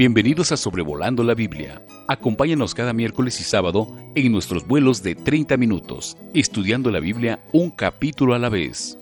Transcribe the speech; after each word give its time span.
Bienvenidos 0.00 0.50
a 0.50 0.56
Sobrevolando 0.56 1.22
la 1.22 1.34
Biblia. 1.34 1.82
Acompáñanos 2.08 2.74
cada 2.74 2.94
miércoles 2.94 3.38
y 3.38 3.44
sábado 3.44 3.94
en 4.14 4.32
nuestros 4.32 4.66
vuelos 4.66 5.02
de 5.02 5.14
30 5.14 5.58
minutos, 5.58 6.16
estudiando 6.32 6.90
la 6.90 7.00
Biblia 7.00 7.40
un 7.52 7.70
capítulo 7.70 8.32
a 8.32 8.38
la 8.38 8.48
vez. 8.48 8.96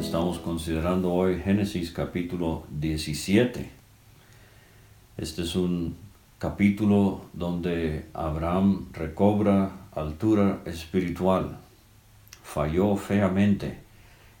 Estamos 0.00 0.40
considerando 0.40 1.12
hoy 1.12 1.38
Génesis 1.38 1.92
capítulo 1.92 2.64
17. 2.70 3.70
Este 5.16 5.42
es 5.42 5.54
un 5.54 5.94
capítulo 6.40 7.20
donde 7.34 8.06
Abraham 8.14 8.88
recobra 8.92 9.70
altura 9.92 10.62
espiritual. 10.64 11.56
Falló 12.42 12.96
feamente 12.96 13.78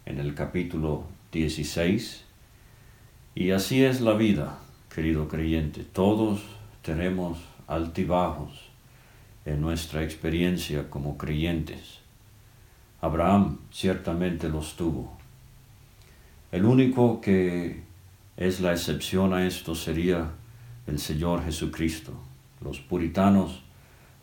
en 0.04 0.18
el 0.18 0.34
capítulo 0.34 1.16
16. 1.38 2.24
Y 3.34 3.50
así 3.52 3.84
es 3.84 4.00
la 4.00 4.14
vida, 4.14 4.58
querido 4.94 5.28
creyente. 5.28 5.84
Todos 5.84 6.42
tenemos 6.82 7.38
altibajos 7.66 8.68
en 9.44 9.60
nuestra 9.60 10.02
experiencia 10.02 10.90
como 10.90 11.16
creyentes. 11.16 12.00
Abraham 13.00 13.58
ciertamente 13.70 14.48
los 14.48 14.74
tuvo. 14.76 15.16
El 16.50 16.64
único 16.64 17.20
que 17.20 17.82
es 18.36 18.60
la 18.60 18.72
excepción 18.72 19.32
a 19.32 19.46
esto 19.46 19.74
sería 19.74 20.32
el 20.86 20.98
Señor 20.98 21.44
Jesucristo. 21.44 22.12
Los 22.60 22.80
puritanos 22.80 23.62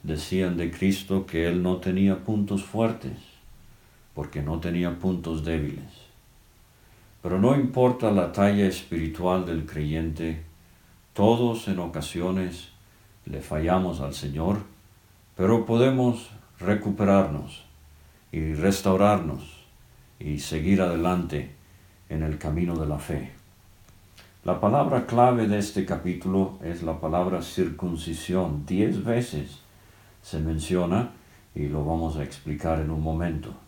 decían 0.03 0.57
de 0.57 0.71
Cristo 0.71 1.25
que 1.25 1.47
Él 1.47 1.63
no 1.63 1.77
tenía 1.77 2.23
puntos 2.23 2.63
fuertes, 2.63 3.17
porque 4.13 4.41
no 4.41 4.59
tenía 4.59 4.99
puntos 4.99 5.45
débiles. 5.45 6.04
Pero 7.25 7.39
no 7.39 7.55
importa 7.55 8.11
la 8.11 8.31
talla 8.31 8.67
espiritual 8.67 9.47
del 9.47 9.65
creyente, 9.65 10.43
todos 11.13 11.67
en 11.67 11.79
ocasiones 11.79 12.69
le 13.25 13.41
fallamos 13.41 13.99
al 13.99 14.13
Señor, 14.13 14.57
pero 15.35 15.65
podemos 15.65 16.29
recuperarnos 16.59 17.65
y 18.31 18.53
restaurarnos 18.53 19.65
y 20.19 20.37
seguir 20.37 20.83
adelante 20.83 21.49
en 22.09 22.21
el 22.21 22.37
camino 22.37 22.77
de 22.77 22.85
la 22.85 22.99
fe. 22.99 23.31
La 24.43 24.59
palabra 24.59 25.07
clave 25.07 25.47
de 25.47 25.57
este 25.57 25.83
capítulo 25.83 26.59
es 26.63 26.83
la 26.83 26.99
palabra 26.99 27.41
circuncisión. 27.41 28.67
Diez 28.67 29.03
veces 29.03 29.61
se 30.21 30.37
menciona 30.41 31.13
y 31.55 31.69
lo 31.69 31.83
vamos 31.83 32.17
a 32.17 32.23
explicar 32.23 32.79
en 32.81 32.91
un 32.91 33.01
momento. 33.01 33.64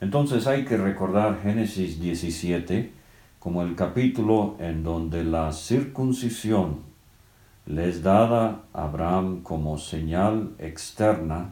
Entonces 0.00 0.46
hay 0.46 0.64
que 0.64 0.76
recordar 0.76 1.40
Génesis 1.42 2.00
17 2.00 2.92
como 3.38 3.62
el 3.62 3.74
capítulo 3.74 4.56
en 4.58 4.82
donde 4.82 5.24
la 5.24 5.52
circuncisión 5.52 6.80
le 7.66 7.88
es 7.88 8.02
dada 8.02 8.62
a 8.72 8.84
Abraham 8.84 9.42
como 9.42 9.78
señal 9.78 10.50
externa 10.58 11.50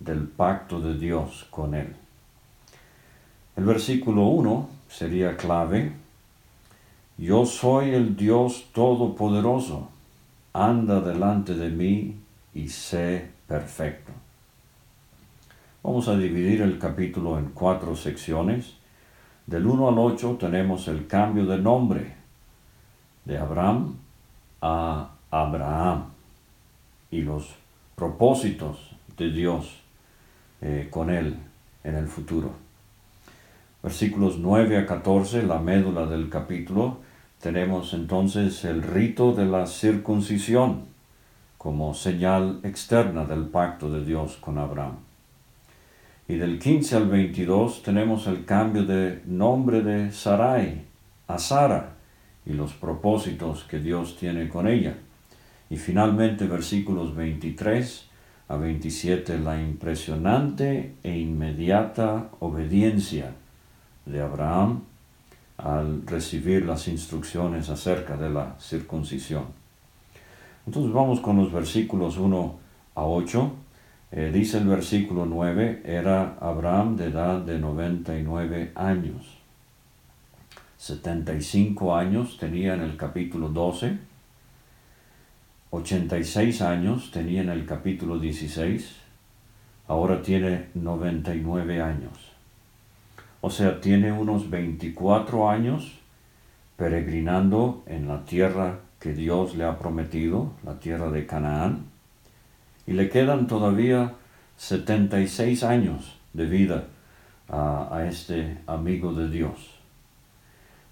del 0.00 0.28
pacto 0.28 0.80
de 0.80 0.98
Dios 0.98 1.46
con 1.50 1.74
él. 1.74 1.94
El 3.56 3.64
versículo 3.64 4.26
1 4.26 4.68
sería 4.88 5.36
clave. 5.36 5.92
Yo 7.18 7.46
soy 7.46 7.90
el 7.90 8.16
Dios 8.16 8.66
Todopoderoso. 8.72 9.90
Anda 10.52 11.00
delante 11.00 11.54
de 11.54 11.68
mí 11.68 12.16
y 12.54 12.68
sé 12.68 13.28
perfecto. 13.46 14.13
Vamos 15.84 16.08
a 16.08 16.16
dividir 16.16 16.62
el 16.62 16.78
capítulo 16.78 17.38
en 17.38 17.50
cuatro 17.50 17.94
secciones. 17.94 18.72
Del 19.46 19.66
1 19.66 19.90
al 19.90 19.98
8 19.98 20.38
tenemos 20.40 20.88
el 20.88 21.06
cambio 21.06 21.44
de 21.44 21.58
nombre 21.58 22.14
de 23.26 23.36
Abraham 23.36 23.94
a 24.62 25.10
Abraham 25.30 26.04
y 27.10 27.20
los 27.20 27.54
propósitos 27.96 28.96
de 29.18 29.30
Dios 29.30 29.82
eh, 30.62 30.88
con 30.90 31.10
él 31.10 31.36
en 31.84 31.96
el 31.96 32.08
futuro. 32.08 32.52
Versículos 33.82 34.38
9 34.38 34.78
a 34.78 34.86
14, 34.86 35.42
la 35.42 35.58
médula 35.58 36.06
del 36.06 36.30
capítulo, 36.30 37.00
tenemos 37.42 37.92
entonces 37.92 38.64
el 38.64 38.82
rito 38.82 39.34
de 39.34 39.44
la 39.44 39.66
circuncisión 39.66 40.86
como 41.58 41.92
señal 41.92 42.60
externa 42.62 43.26
del 43.26 43.48
pacto 43.48 43.90
de 43.90 44.02
Dios 44.02 44.38
con 44.38 44.56
Abraham. 44.56 44.96
Y 46.26 46.36
del 46.36 46.58
15 46.58 46.96
al 46.96 47.08
22 47.08 47.82
tenemos 47.82 48.26
el 48.26 48.46
cambio 48.46 48.86
de 48.86 49.20
nombre 49.26 49.82
de 49.82 50.10
Sarai 50.10 50.86
a 51.26 51.38
Sara 51.38 51.96
y 52.46 52.54
los 52.54 52.72
propósitos 52.72 53.64
que 53.64 53.78
Dios 53.78 54.16
tiene 54.16 54.48
con 54.48 54.66
ella. 54.66 54.96
Y 55.68 55.76
finalmente 55.76 56.46
versículos 56.46 57.14
23 57.14 58.08
a 58.48 58.56
27 58.56 59.38
la 59.38 59.60
impresionante 59.60 60.94
e 61.02 61.18
inmediata 61.18 62.30
obediencia 62.40 63.32
de 64.06 64.22
Abraham 64.22 64.82
al 65.58 66.06
recibir 66.06 66.64
las 66.64 66.88
instrucciones 66.88 67.68
acerca 67.68 68.16
de 68.16 68.30
la 68.30 68.56
circuncisión. 68.58 69.44
Entonces 70.66 70.90
vamos 70.90 71.20
con 71.20 71.36
los 71.36 71.52
versículos 71.52 72.16
1 72.16 72.58
a 72.94 73.04
8 73.04 73.63
eh, 74.16 74.30
dice 74.32 74.58
el 74.58 74.68
versículo 74.68 75.26
9, 75.26 75.82
era 75.84 76.36
Abraham 76.40 76.96
de 76.96 77.06
edad 77.06 77.40
de 77.40 77.58
99 77.58 78.70
años. 78.76 79.38
75 80.78 81.96
años 81.96 82.38
tenía 82.38 82.74
en 82.74 82.82
el 82.82 82.96
capítulo 82.96 83.48
12, 83.48 83.98
86 85.70 86.62
años 86.62 87.10
tenía 87.10 87.40
en 87.40 87.48
el 87.48 87.66
capítulo 87.66 88.20
16, 88.20 88.94
ahora 89.88 90.22
tiene 90.22 90.66
99 90.74 91.82
años. 91.82 92.12
O 93.40 93.50
sea, 93.50 93.80
tiene 93.80 94.12
unos 94.12 94.48
24 94.48 95.50
años 95.50 95.98
peregrinando 96.76 97.82
en 97.86 98.06
la 98.06 98.24
tierra 98.24 98.78
que 99.00 99.12
Dios 99.12 99.56
le 99.56 99.64
ha 99.64 99.76
prometido, 99.76 100.52
la 100.64 100.78
tierra 100.78 101.10
de 101.10 101.26
Canaán 101.26 101.93
y 102.86 102.92
le 102.92 103.08
quedan 103.08 103.46
todavía 103.46 104.14
76 104.56 105.62
años 105.62 106.16
de 106.32 106.46
vida 106.46 106.84
a, 107.48 108.04
este 108.08 108.58
amigo 108.66 109.12
de 109.12 109.28
Dios. 109.28 109.78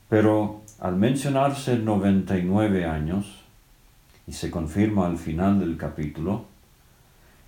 Pero 0.08 0.62
al 0.80 0.96
mencionarse 0.96 1.76
99 1.76 2.84
años, 2.84 3.42
y 4.26 4.32
se 4.32 4.50
confirma 4.50 5.06
al 5.06 5.18
final 5.18 5.58
del 5.58 5.76
capítulo, 5.76 6.44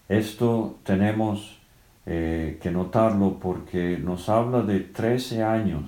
esto 0.08 0.78
tenemos 0.82 1.58
eh, 2.06 2.58
que 2.62 2.70
notarlo 2.70 3.38
porque 3.38 3.98
nos 3.98 4.28
habla 4.28 4.62
de 4.62 4.80
13 4.80 5.42
años 5.42 5.84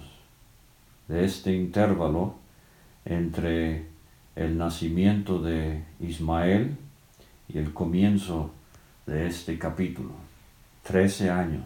de 1.09 1.25
este 1.25 1.55
intervalo 1.55 2.37
entre 3.05 3.87
el 4.35 4.59
nacimiento 4.59 5.41
de 5.41 5.83
Ismael 6.01 6.77
y 7.49 7.59
el 7.59 7.73
comienzo 7.73 8.51
de 9.07 9.27
este 9.27 9.59
capítulo. 9.59 10.11
Trece 10.83 11.31
años. 11.31 11.65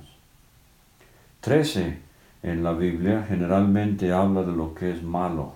Trece 1.40 1.98
en 2.42 2.62
la 2.62 2.72
Biblia 2.72 3.24
generalmente 3.28 4.12
habla 4.12 4.42
de 4.42 4.52
lo 4.52 4.74
que 4.74 4.92
es 4.92 5.02
malo, 5.02 5.54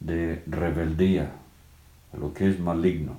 de 0.00 0.42
rebeldía, 0.46 1.32
de 2.12 2.18
lo 2.18 2.32
que 2.32 2.48
es 2.48 2.60
maligno. 2.60 3.16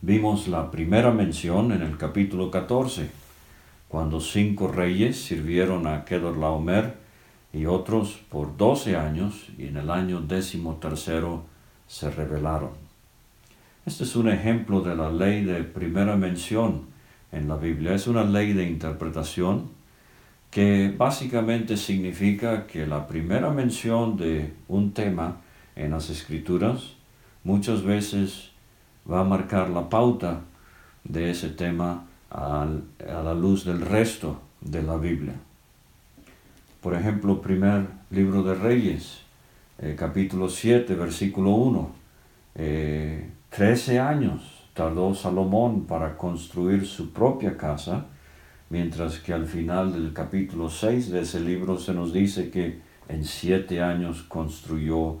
Vimos 0.00 0.48
la 0.48 0.70
primera 0.70 1.10
mención 1.10 1.72
en 1.72 1.82
el 1.82 1.96
capítulo 1.96 2.50
14, 2.50 3.10
cuando 3.88 4.20
cinco 4.20 4.68
reyes 4.68 5.24
sirvieron 5.24 5.86
a 5.86 6.04
Kedorlaomer 6.04 6.96
y 7.52 7.66
otros 7.66 8.20
por 8.28 8.56
doce 8.56 8.96
años, 8.96 9.48
y 9.56 9.68
en 9.68 9.76
el 9.76 9.90
año 9.90 10.20
décimo 10.20 10.74
tercero 10.76 11.44
se 11.86 12.10
rebelaron. 12.10 12.83
Este 13.86 14.04
es 14.04 14.16
un 14.16 14.30
ejemplo 14.30 14.80
de 14.80 14.96
la 14.96 15.10
ley 15.10 15.44
de 15.44 15.62
primera 15.62 16.16
mención 16.16 16.86
en 17.32 17.48
la 17.48 17.56
Biblia. 17.56 17.92
Es 17.92 18.06
una 18.06 18.24
ley 18.24 18.54
de 18.54 18.66
interpretación 18.66 19.68
que 20.50 20.94
básicamente 20.96 21.76
significa 21.76 22.66
que 22.66 22.86
la 22.86 23.06
primera 23.06 23.50
mención 23.50 24.16
de 24.16 24.54
un 24.68 24.92
tema 24.92 25.42
en 25.76 25.90
las 25.90 26.08
escrituras 26.08 26.94
muchas 27.42 27.82
veces 27.82 28.52
va 29.10 29.20
a 29.20 29.24
marcar 29.24 29.68
la 29.68 29.90
pauta 29.90 30.40
de 31.04 31.30
ese 31.30 31.50
tema 31.50 32.06
a, 32.30 32.66
la 33.06 33.34
luz 33.34 33.66
del 33.66 33.82
resto 33.82 34.40
de 34.62 34.82
la 34.82 34.96
Biblia. 34.96 35.34
Por 36.80 36.94
ejemplo, 36.94 37.42
primer 37.42 37.86
libro 38.10 38.42
de 38.44 38.54
Reyes, 38.54 39.18
eh, 39.78 39.94
capítulo 39.98 40.48
7, 40.48 40.94
versículo 40.94 41.50
1. 41.50 42.04
Trece 43.54 44.00
años 44.00 44.42
tardó 44.74 45.14
Salomón 45.14 45.84
para 45.84 46.16
construir 46.16 46.86
su 46.86 47.12
propia 47.12 47.56
casa, 47.56 48.06
mientras 48.68 49.20
que 49.20 49.32
al 49.32 49.46
final 49.46 49.92
del 49.92 50.12
capítulo 50.12 50.68
6 50.68 51.12
de 51.12 51.20
ese 51.20 51.38
libro 51.38 51.78
se 51.78 51.94
nos 51.94 52.12
dice 52.12 52.50
que 52.50 52.80
en 53.08 53.24
siete 53.24 53.80
años 53.80 54.24
construyó 54.24 55.18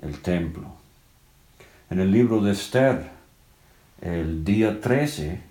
el 0.00 0.22
templo. 0.22 0.68
En 1.90 2.00
el 2.00 2.10
libro 2.12 2.40
de 2.40 2.52
Esther, 2.52 3.10
el 4.00 4.42
día 4.42 4.80
13 4.80 5.42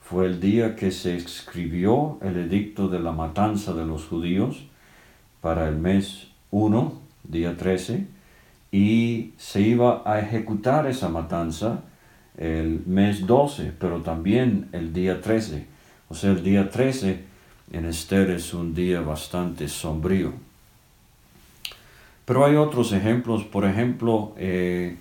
fue 0.00 0.24
el 0.24 0.40
día 0.40 0.76
que 0.76 0.90
se 0.90 1.14
escribió 1.14 2.16
el 2.22 2.38
edicto 2.38 2.88
de 2.88 3.00
la 3.00 3.12
matanza 3.12 3.74
de 3.74 3.84
los 3.84 4.06
judíos 4.06 4.64
para 5.42 5.68
el 5.68 5.76
mes 5.76 6.28
1, 6.52 6.98
día 7.24 7.58
13, 7.58 8.06
y 8.72 9.32
se 9.36 9.60
iba 9.60 10.02
a 10.04 10.20
ejecutar 10.20 10.86
esa 10.86 11.08
matanza 11.08 11.82
el 12.36 12.82
mes 12.86 13.26
12, 13.26 13.72
pero 13.78 14.00
también 14.00 14.68
el 14.72 14.92
día 14.92 15.20
13. 15.20 15.66
O 16.08 16.14
sea, 16.14 16.30
el 16.30 16.42
día 16.42 16.70
13 16.70 17.24
en 17.72 17.84
Esther 17.84 18.30
es 18.30 18.54
un 18.54 18.74
día 18.74 19.00
bastante 19.00 19.68
sombrío. 19.68 20.32
Pero 22.24 22.44
hay 22.44 22.56
otros 22.56 22.92
ejemplos, 22.92 23.44
por 23.44 23.64
ejemplo, 23.64 24.34
eh, 24.36 24.96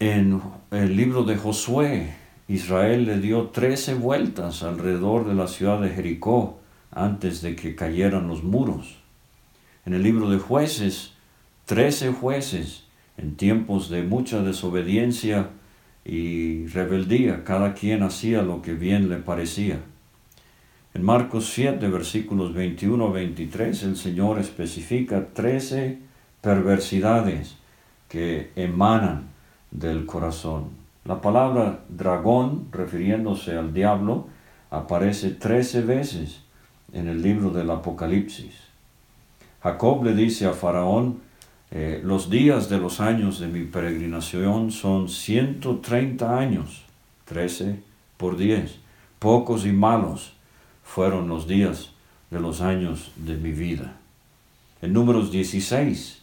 en 0.00 0.42
el 0.72 0.96
libro 0.96 1.22
de 1.22 1.36
Josué, 1.36 2.14
Israel 2.48 3.06
le 3.06 3.18
dio 3.18 3.48
13 3.48 3.94
vueltas 3.94 4.62
alrededor 4.62 5.26
de 5.26 5.34
la 5.34 5.46
ciudad 5.46 5.80
de 5.80 5.90
Jericó 5.90 6.58
antes 6.90 7.40
de 7.40 7.56
que 7.56 7.76
cayeran 7.76 8.26
los 8.26 8.42
muros. 8.42 8.98
En 9.86 9.94
el 9.94 10.02
libro 10.02 10.28
de 10.28 10.38
jueces, 10.38 11.14
13 11.72 12.12
jueces 12.12 12.84
en 13.16 13.34
tiempos 13.34 13.88
de 13.88 14.02
mucha 14.02 14.42
desobediencia 14.42 15.48
y 16.04 16.66
rebeldía, 16.66 17.44
cada 17.44 17.72
quien 17.72 18.02
hacía 18.02 18.42
lo 18.42 18.60
que 18.60 18.74
bien 18.74 19.08
le 19.08 19.16
parecía. 19.16 19.78
En 20.92 21.02
Marcos 21.02 21.50
7, 21.54 21.88
versículos 21.88 22.52
21 22.52 23.06
a 23.06 23.10
23, 23.12 23.84
el 23.84 23.96
Señor 23.96 24.38
especifica 24.38 25.28
13 25.32 25.98
perversidades 26.42 27.56
que 28.06 28.50
emanan 28.54 29.30
del 29.70 30.04
corazón. 30.04 30.72
La 31.06 31.22
palabra 31.22 31.84
dragón, 31.88 32.66
refiriéndose 32.70 33.56
al 33.56 33.72
diablo, 33.72 34.26
aparece 34.68 35.30
13 35.30 35.80
veces 35.80 36.42
en 36.92 37.08
el 37.08 37.22
libro 37.22 37.48
del 37.48 37.70
Apocalipsis. 37.70 38.60
Jacob 39.62 40.04
le 40.04 40.14
dice 40.14 40.44
a 40.44 40.52
Faraón, 40.52 41.31
eh, 41.74 42.02
los 42.04 42.28
días 42.28 42.68
de 42.68 42.76
los 42.76 43.00
años 43.00 43.40
de 43.40 43.48
mi 43.48 43.64
peregrinación 43.64 44.70
son 44.70 45.08
130 45.08 46.38
años, 46.38 46.82
13 47.24 47.82
por 48.18 48.36
10. 48.36 48.78
Pocos 49.18 49.64
y 49.64 49.72
malos 49.72 50.34
fueron 50.84 51.28
los 51.28 51.48
días 51.48 51.92
de 52.30 52.40
los 52.40 52.60
años 52.60 53.10
de 53.16 53.38
mi 53.38 53.52
vida. 53.52 53.96
En 54.82 54.92
números 54.92 55.32
16, 55.32 56.22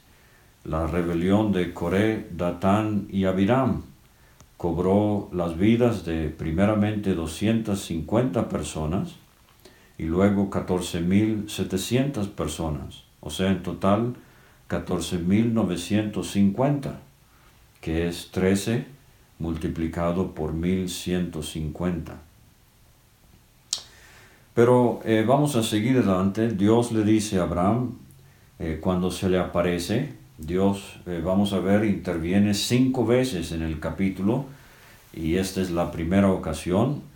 la 0.66 0.86
rebelión 0.86 1.52
de 1.52 1.74
Coré, 1.74 2.28
Datán 2.30 3.08
y 3.10 3.26
Abiram 3.26 3.82
cobró 4.56 5.30
las 5.34 5.58
vidas 5.58 6.06
de 6.06 6.30
primeramente 6.30 7.16
250 7.16 8.50
personas 8.50 9.16
y 9.98 10.04
luego 10.04 10.52
14.700 10.52 12.30
personas, 12.30 13.04
o 13.20 13.32
sea, 13.32 13.50
en 13.50 13.64
total 13.64 14.16
14.950, 14.70 16.94
que 17.82 18.08
es 18.08 18.30
13 18.32 18.86
multiplicado 19.40 20.36
por 20.36 20.54
1.150. 20.54 22.12
Pero 24.54 25.00
eh, 25.06 25.24
vamos 25.26 25.56
a 25.56 25.64
seguir 25.64 25.98
adelante. 25.98 26.50
Dios 26.50 26.92
le 26.92 27.04
dice 27.04 27.40
a 27.40 27.44
Abraham, 27.44 27.98
eh, 28.60 28.80
cuando 28.82 29.10
se 29.10 29.30
le 29.30 29.40
aparece, 29.40 30.14
Dios, 30.38 31.00
eh, 31.06 31.22
vamos 31.24 31.54
a 31.54 31.60
ver, 31.60 31.86
interviene 31.86 32.54
cinco 32.54 33.06
veces 33.06 33.54
en 33.54 33.62
el 33.62 33.80
capítulo, 33.80 34.46
y 35.14 35.38
esta 35.38 35.62
es 35.62 35.72
la 35.72 35.92
primera 35.92 36.30
ocasión. 36.32 37.08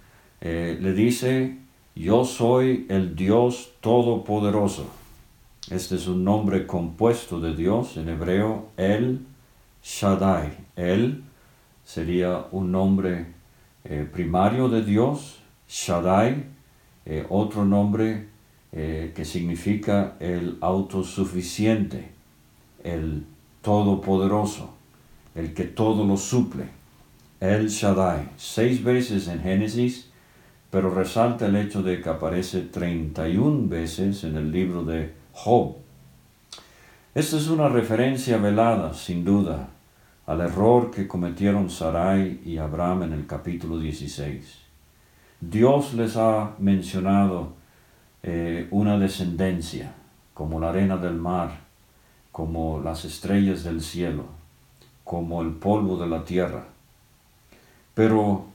le 0.41 0.93
dice, 0.93 1.57
yo 1.95 2.25
soy 2.25 2.85
el 2.89 3.15
Dios 3.15 3.71
Todopoderoso. 3.79 5.02
Este 5.73 5.95
es 5.95 6.07
un 6.07 6.23
nombre 6.23 6.67
compuesto 6.67 7.39
de 7.39 7.55
Dios, 7.55 7.97
en 7.97 8.07
hebreo 8.07 8.67
El 8.77 9.25
Shaddai. 9.83 10.51
El 10.75 11.23
sería 11.83 12.45
un 12.51 12.71
nombre 12.71 13.25
eh, 13.83 14.07
primario 14.13 14.69
de 14.69 14.83
Dios, 14.83 15.39
Shaddai, 15.67 16.43
eh, 17.07 17.25
otro 17.27 17.65
nombre 17.65 18.27
eh, 18.71 19.13
que 19.15 19.25
significa 19.25 20.15
el 20.19 20.59
autosuficiente, 20.61 22.11
el 22.83 23.25
todopoderoso, 23.63 24.75
el 25.33 25.55
que 25.55 25.63
todo 25.63 26.05
lo 26.05 26.17
suple. 26.17 26.65
El 27.39 27.69
Shaddai, 27.69 28.29
seis 28.37 28.83
veces 28.83 29.27
en 29.27 29.41
Génesis, 29.41 30.11
pero 30.69 30.93
resalta 30.93 31.47
el 31.47 31.55
hecho 31.55 31.81
de 31.81 31.99
que 31.99 32.09
aparece 32.09 32.61
31 32.61 33.67
veces 33.67 34.23
en 34.23 34.37
el 34.37 34.51
libro 34.51 34.83
de 34.83 35.22
Job. 35.33 35.75
Esta 37.15 37.37
es 37.37 37.47
una 37.47 37.67
referencia 37.67 38.37
velada, 38.37 38.93
sin 38.93 39.25
duda, 39.25 39.69
al 40.27 40.41
error 40.41 40.91
que 40.91 41.07
cometieron 41.07 41.69
Sarai 41.69 42.39
y 42.45 42.57
Abraham 42.57 43.03
en 43.03 43.13
el 43.13 43.25
capítulo 43.25 43.79
16. 43.79 44.59
Dios 45.41 45.95
les 45.95 46.15
ha 46.17 46.51
mencionado 46.59 47.53
eh, 48.21 48.67
una 48.71 48.97
descendencia, 48.97 49.93
como 50.33 50.59
la 50.59 50.69
arena 50.69 50.97
del 50.97 51.15
mar, 51.15 51.61
como 52.31 52.79
las 52.79 53.03
estrellas 53.03 53.63
del 53.63 53.81
cielo, 53.81 54.25
como 55.03 55.41
el 55.41 55.49
polvo 55.49 55.97
de 55.97 56.07
la 56.07 56.23
tierra. 56.23 56.65
Pero 57.93 58.45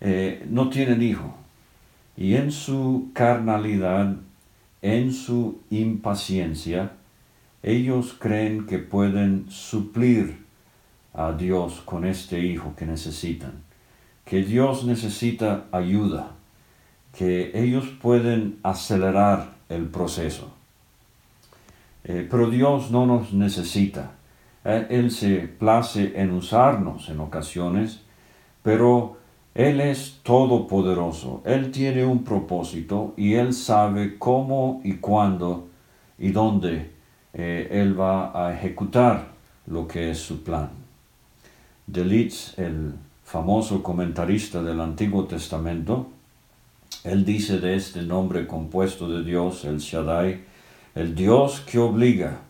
eh, 0.00 0.46
no 0.48 0.70
tienen 0.70 1.02
hijo, 1.02 1.34
y 2.16 2.36
en 2.36 2.50
su 2.50 3.10
carnalidad 3.12 4.16
en 4.82 5.12
su 5.12 5.60
impaciencia, 5.70 6.92
ellos 7.62 8.16
creen 8.18 8.66
que 8.66 8.78
pueden 8.78 9.50
suplir 9.50 10.44
a 11.14 11.32
Dios 11.32 11.82
con 11.84 12.04
este 12.04 12.40
hijo 12.40 12.74
que 12.76 12.86
necesitan, 12.86 13.62
que 14.24 14.42
Dios 14.42 14.84
necesita 14.84 15.64
ayuda, 15.72 16.30
que 17.16 17.50
ellos 17.54 17.88
pueden 18.00 18.58
acelerar 18.62 19.54
el 19.68 19.86
proceso. 19.86 20.52
Eh, 22.04 22.26
pero 22.30 22.48
Dios 22.48 22.90
no 22.90 23.06
nos 23.06 23.32
necesita. 23.32 24.12
Eh, 24.64 24.86
él 24.90 25.10
se 25.10 25.48
place 25.48 26.12
en 26.20 26.32
usarnos 26.32 27.08
en 27.08 27.20
ocasiones, 27.20 28.00
pero 28.62 29.18
él 29.58 29.80
es 29.80 30.20
todopoderoso, 30.22 31.42
Él 31.44 31.72
tiene 31.72 32.04
un 32.04 32.22
propósito 32.22 33.12
y 33.16 33.34
Él 33.34 33.52
sabe 33.52 34.16
cómo 34.16 34.80
y 34.84 34.98
cuándo 34.98 35.66
y 36.16 36.30
dónde 36.30 36.92
eh, 37.34 37.66
Él 37.72 37.98
va 37.98 38.30
a 38.46 38.54
ejecutar 38.54 39.32
lo 39.66 39.88
que 39.88 40.12
es 40.12 40.18
su 40.18 40.44
plan. 40.44 40.70
Delitz, 41.88 42.56
el 42.56 42.92
famoso 43.24 43.82
comentarista 43.82 44.62
del 44.62 44.80
Antiguo 44.80 45.24
Testamento, 45.24 46.06
él 47.02 47.24
dice 47.24 47.58
de 47.58 47.74
este 47.74 48.02
nombre 48.02 48.46
compuesto 48.46 49.08
de 49.08 49.24
Dios, 49.24 49.64
el 49.64 49.78
Shaddai, 49.78 50.40
el 50.94 51.16
Dios 51.16 51.62
que 51.62 51.80
obliga 51.80 52.42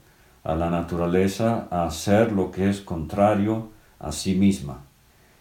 a 0.45 0.55
la 0.55 0.69
naturaleza 0.69 1.69
a 1.71 1.87
hacer 1.87 2.33
lo 2.33 2.51
que 2.51 2.69
es 2.69 2.83
contrario 2.83 3.71
a 3.99 4.13
sí 4.13 4.35
misma 4.35 4.81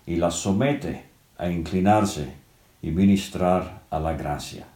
y 0.05 0.15
la 0.15 0.31
somete 0.31 1.06
a 1.37 1.49
inclinarse 1.49 2.33
y 2.81 2.91
ministrar 2.91 3.81
a 3.89 3.99
la 3.99 4.13
gracia. 4.13 4.67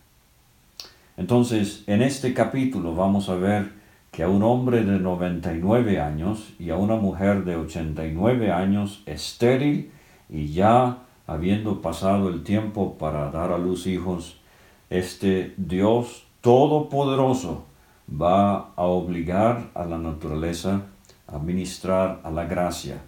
Entonces, 1.18 1.84
en 1.88 2.02
este 2.02 2.34
capítulo 2.34 2.96
vamos 2.96 3.30
a 3.30 3.36
ver 3.36 3.72
que 4.12 4.24
a 4.24 4.30
un 4.30 4.44
hombre 4.44 4.84
de 4.84 5.00
99 5.00 6.00
años 6.00 6.54
y 6.60 6.70
a 6.70 6.78
una 6.78 6.96
mujer 6.96 7.46
de 7.46 7.56
89 7.56 8.52
años 8.52 9.04
estéril 9.06 9.92
y 10.30 10.52
ya 10.52 10.98
habiendo 11.28 11.82
pasado 11.82 12.30
el 12.30 12.44
tiempo 12.44 12.98
para 12.98 13.32
dar 13.32 13.52
a 13.52 13.58
luz 13.58 13.88
hijos, 13.88 14.38
este 14.90 15.54
Dios 15.58 16.26
todopoderoso 16.42 17.66
va 18.10 18.72
a 18.76 18.84
obligar 18.84 19.70
a 19.74 19.86
la 19.86 19.98
naturaleza 19.98 20.82
a 21.28 21.40
ministrar 21.40 22.20
a 22.24 22.32
la 22.32 22.46
gracia 22.46 23.02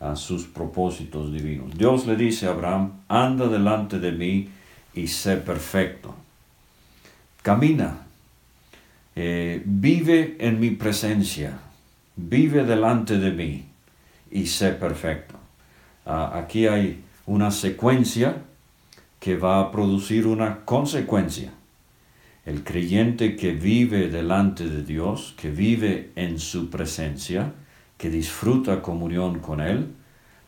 a 0.00 0.16
sus 0.16 0.46
propósitos 0.46 1.32
divinos. 1.32 1.76
Dios 1.76 2.06
le 2.06 2.16
dice 2.16 2.46
a 2.46 2.50
Abraham, 2.50 2.92
anda 3.08 3.46
delante 3.46 3.98
de 3.98 4.12
mí 4.12 4.48
y 4.94 5.06
sé 5.06 5.36
perfecto. 5.36 6.14
Camina, 7.42 8.06
eh, 9.14 9.62
vive 9.64 10.36
en 10.40 10.58
mi 10.58 10.70
presencia, 10.70 11.58
vive 12.16 12.64
delante 12.64 13.18
de 13.18 13.30
mí 13.30 13.64
y 14.30 14.46
sé 14.46 14.72
perfecto. 14.72 15.34
Ah, 16.06 16.32
aquí 16.34 16.66
hay 16.66 17.02
una 17.26 17.50
secuencia 17.50 18.36
que 19.18 19.36
va 19.36 19.60
a 19.60 19.70
producir 19.70 20.26
una 20.26 20.64
consecuencia. 20.64 21.52
El 22.46 22.64
creyente 22.64 23.36
que 23.36 23.52
vive 23.52 24.08
delante 24.08 24.66
de 24.66 24.82
Dios, 24.82 25.34
que 25.36 25.50
vive 25.50 26.10
en 26.16 26.38
su 26.38 26.70
presencia, 26.70 27.52
que 28.00 28.08
disfruta 28.08 28.80
comunión 28.80 29.40
con 29.40 29.60
Él, 29.60 29.92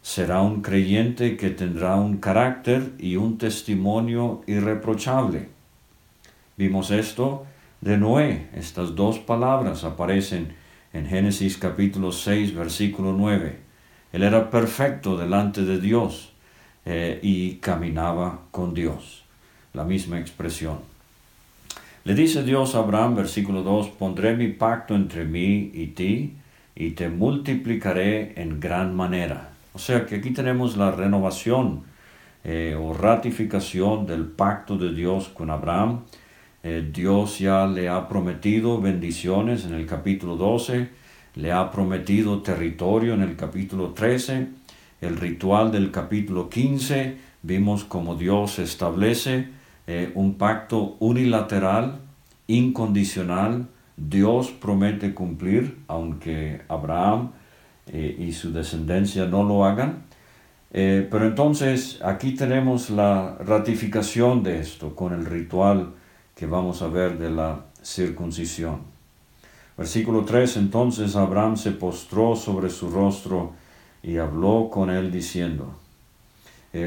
será 0.01 0.41
un 0.41 0.63
creyente 0.63 1.37
que 1.37 1.51
tendrá 1.51 1.97
un 1.97 2.17
carácter 2.17 2.93
y 2.99 3.17
un 3.17 3.37
testimonio 3.37 4.43
irreprochable. 4.47 5.49
Vimos 6.57 6.91
esto 6.91 7.45
de 7.83 7.99
Noé. 7.99 8.49
Estas 8.55 8.95
dos 8.95 9.19
palabras 9.19 9.85
aparecen 9.85 10.55
en 10.95 11.07
Génesis 11.07 11.59
capítulo 11.59 12.11
6, 12.11 12.55
versículo 12.55 13.13
9. 13.13 13.59
Él 14.15 14.23
era 14.23 14.49
perfecto 14.49 15.19
delante 15.19 15.63
de 15.63 15.79
Dios 15.79 16.33
eh, 16.87 17.21
y 17.23 17.57
caminaba 17.57 18.45
con 18.51 18.73
Dios. 18.73 19.25
La 19.75 19.85
misma 19.85 20.19
expresión. 20.19 20.79
Le 22.05 22.15
dice 22.15 22.45
Dios 22.45 22.75
a 22.75 22.79
Abraham, 22.79 23.15
versículo 23.15 23.63
2, 23.63 23.89
pondré 23.91 24.35
mi 24.37 24.49
pacto 24.49 24.95
entre 24.95 25.27
mí 25.27 25.71
y 25.75 25.89
ti, 25.89 26.37
y 26.75 26.93
te 26.93 27.09
multiplicaré 27.09 28.41
en 28.41 28.61
gran 28.61 28.95
manera. 28.95 29.51
O 29.75 29.79
sea 29.79 30.07
que 30.07 30.17
aquí 30.17 30.31
tenemos 30.31 30.77
la 30.77 30.91
renovación 30.91 31.83
eh, 32.45 32.77
o 32.79 32.93
ratificación 32.93 34.07
del 34.07 34.27
pacto 34.27 34.77
de 34.77 34.93
Dios 34.93 35.29
con 35.29 35.51
Abraham. 35.51 36.01
Eh, 36.63 36.89
Dios 36.93 37.39
ya 37.39 37.67
le 37.67 37.89
ha 37.89 38.09
prometido 38.09 38.81
bendiciones 38.81 39.65
en 39.65 39.75
el 39.75 39.87
capítulo 39.87 40.37
12, 40.37 40.89
le 41.37 41.53
ha 41.53 41.71
prometido 41.71 42.43
territorio 42.43 43.15
en 43.15 43.23
el 43.23 43.37
capítulo 43.37 43.91
13, 43.91 44.49
el 45.01 45.17
ritual 45.17 45.73
del 45.73 45.91
capítulo 45.91 46.49
15, 46.49 47.17
vimos 47.43 47.85
cómo 47.85 48.15
Dios 48.15 48.59
establece 48.59 49.49
eh, 49.87 50.13
un 50.15 50.35
pacto 50.35 50.97
unilateral, 51.01 51.99
incondicional. 52.47 53.67
Dios 53.97 54.51
promete 54.51 55.15
cumplir, 55.15 55.79
aunque 55.87 56.63
Abraham 56.69 57.33
eh, 57.87 58.17
y 58.19 58.33
su 58.33 58.53
descendencia 58.53 59.27
no 59.27 59.43
lo 59.43 59.65
hagan. 59.65 60.05
Eh, 60.73 61.07
pero 61.11 61.27
entonces 61.27 62.01
aquí 62.03 62.35
tenemos 62.35 62.89
la 62.89 63.37
ratificación 63.39 64.43
de 64.43 64.61
esto 64.61 64.97
con 64.97 65.13
el 65.13 65.27
ritual 65.27 65.93
que 66.35 66.47
vamos 66.47 66.81
a 66.81 66.89
ver 66.89 67.19
de 67.19 67.31
la 67.31 67.61
circuncisión. 67.83 68.81
Versículo 69.77 70.25
3, 70.25 70.57
entonces 70.57 71.15
Abraham 71.17 71.57
se 71.57 71.73
postró 71.73 72.37
sobre 72.37 72.71
su 72.71 72.91
rostro 72.91 73.53
y 74.03 74.17
habló 74.17 74.71
con 74.71 74.91
él 74.91 75.11
diciendo, 75.11 75.75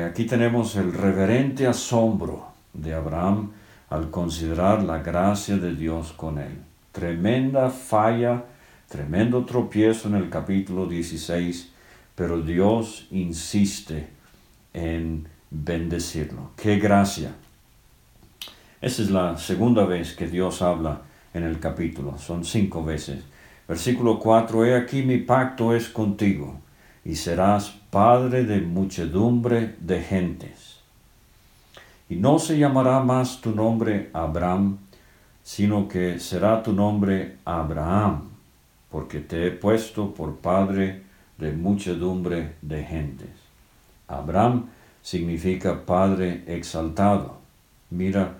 aquí 0.07 0.25
tenemos 0.25 0.75
el 0.75 0.93
reverente 0.93 1.67
asombro 1.67 2.47
de 2.73 2.93
Abraham 2.93 3.51
al 3.89 4.09
considerar 4.09 4.83
la 4.83 4.99
gracia 4.99 5.57
de 5.57 5.75
Dios 5.75 6.13
con 6.13 6.39
él. 6.39 6.61
Tremenda 6.95 7.69
falla, 7.71 8.45
tremendo 8.87 9.43
tropiezo 9.43 10.07
en 10.07 10.15
el 10.15 10.29
capítulo 10.29 10.85
16, 10.85 11.69
pero 12.15 12.41
Dios 12.41 13.07
insiste 13.11 14.07
en 14.73 15.27
bendecirlo. 15.51 16.51
¡Qué 16.55 16.79
gracia! 16.79 17.31
Esa 18.79 19.01
es 19.01 19.11
la 19.11 19.37
segunda 19.37 19.83
vez 19.83 20.13
que 20.13 20.29
Dios 20.29 20.61
habla 20.61 21.01
en 21.33 21.43
el 21.43 21.59
capítulo, 21.59 22.17
son 22.17 22.45
cinco 22.45 22.81
veces. 22.81 23.25
Versículo 23.67 24.17
4, 24.17 24.63
He 24.63 24.75
aquí 24.77 25.01
mi 25.01 25.17
pacto 25.17 25.75
es 25.75 25.89
contigo, 25.89 26.61
y 27.03 27.15
serás 27.15 27.71
padre 27.89 28.45
de 28.45 28.61
muchedumbre 28.61 29.75
de 29.81 30.01
gentes 30.01 30.75
y 32.07 32.15
no 32.15 32.37
se 32.39 32.57
llamará 32.57 32.99
más 32.99 33.41
tu 33.41 33.51
nombre 33.51 34.09
Abraham, 34.13 34.77
sino 35.45 35.87
que 35.87 36.19
será 36.19 36.63
tu 36.63 36.73
nombre 36.73 37.37
Abraham, 37.45 38.29
porque 38.89 39.19
te 39.19 39.45
he 39.45 39.51
puesto 39.51 40.11
por 40.11 40.37
padre 40.37 41.03
de 41.37 41.51
muchedumbre 41.51 42.55
de 42.63 42.83
gentes. 42.83 43.29
Abraham 44.07 44.65
significa 45.03 45.85
padre 45.85 46.43
exaltado. 46.47 47.37
Mira 47.91 48.33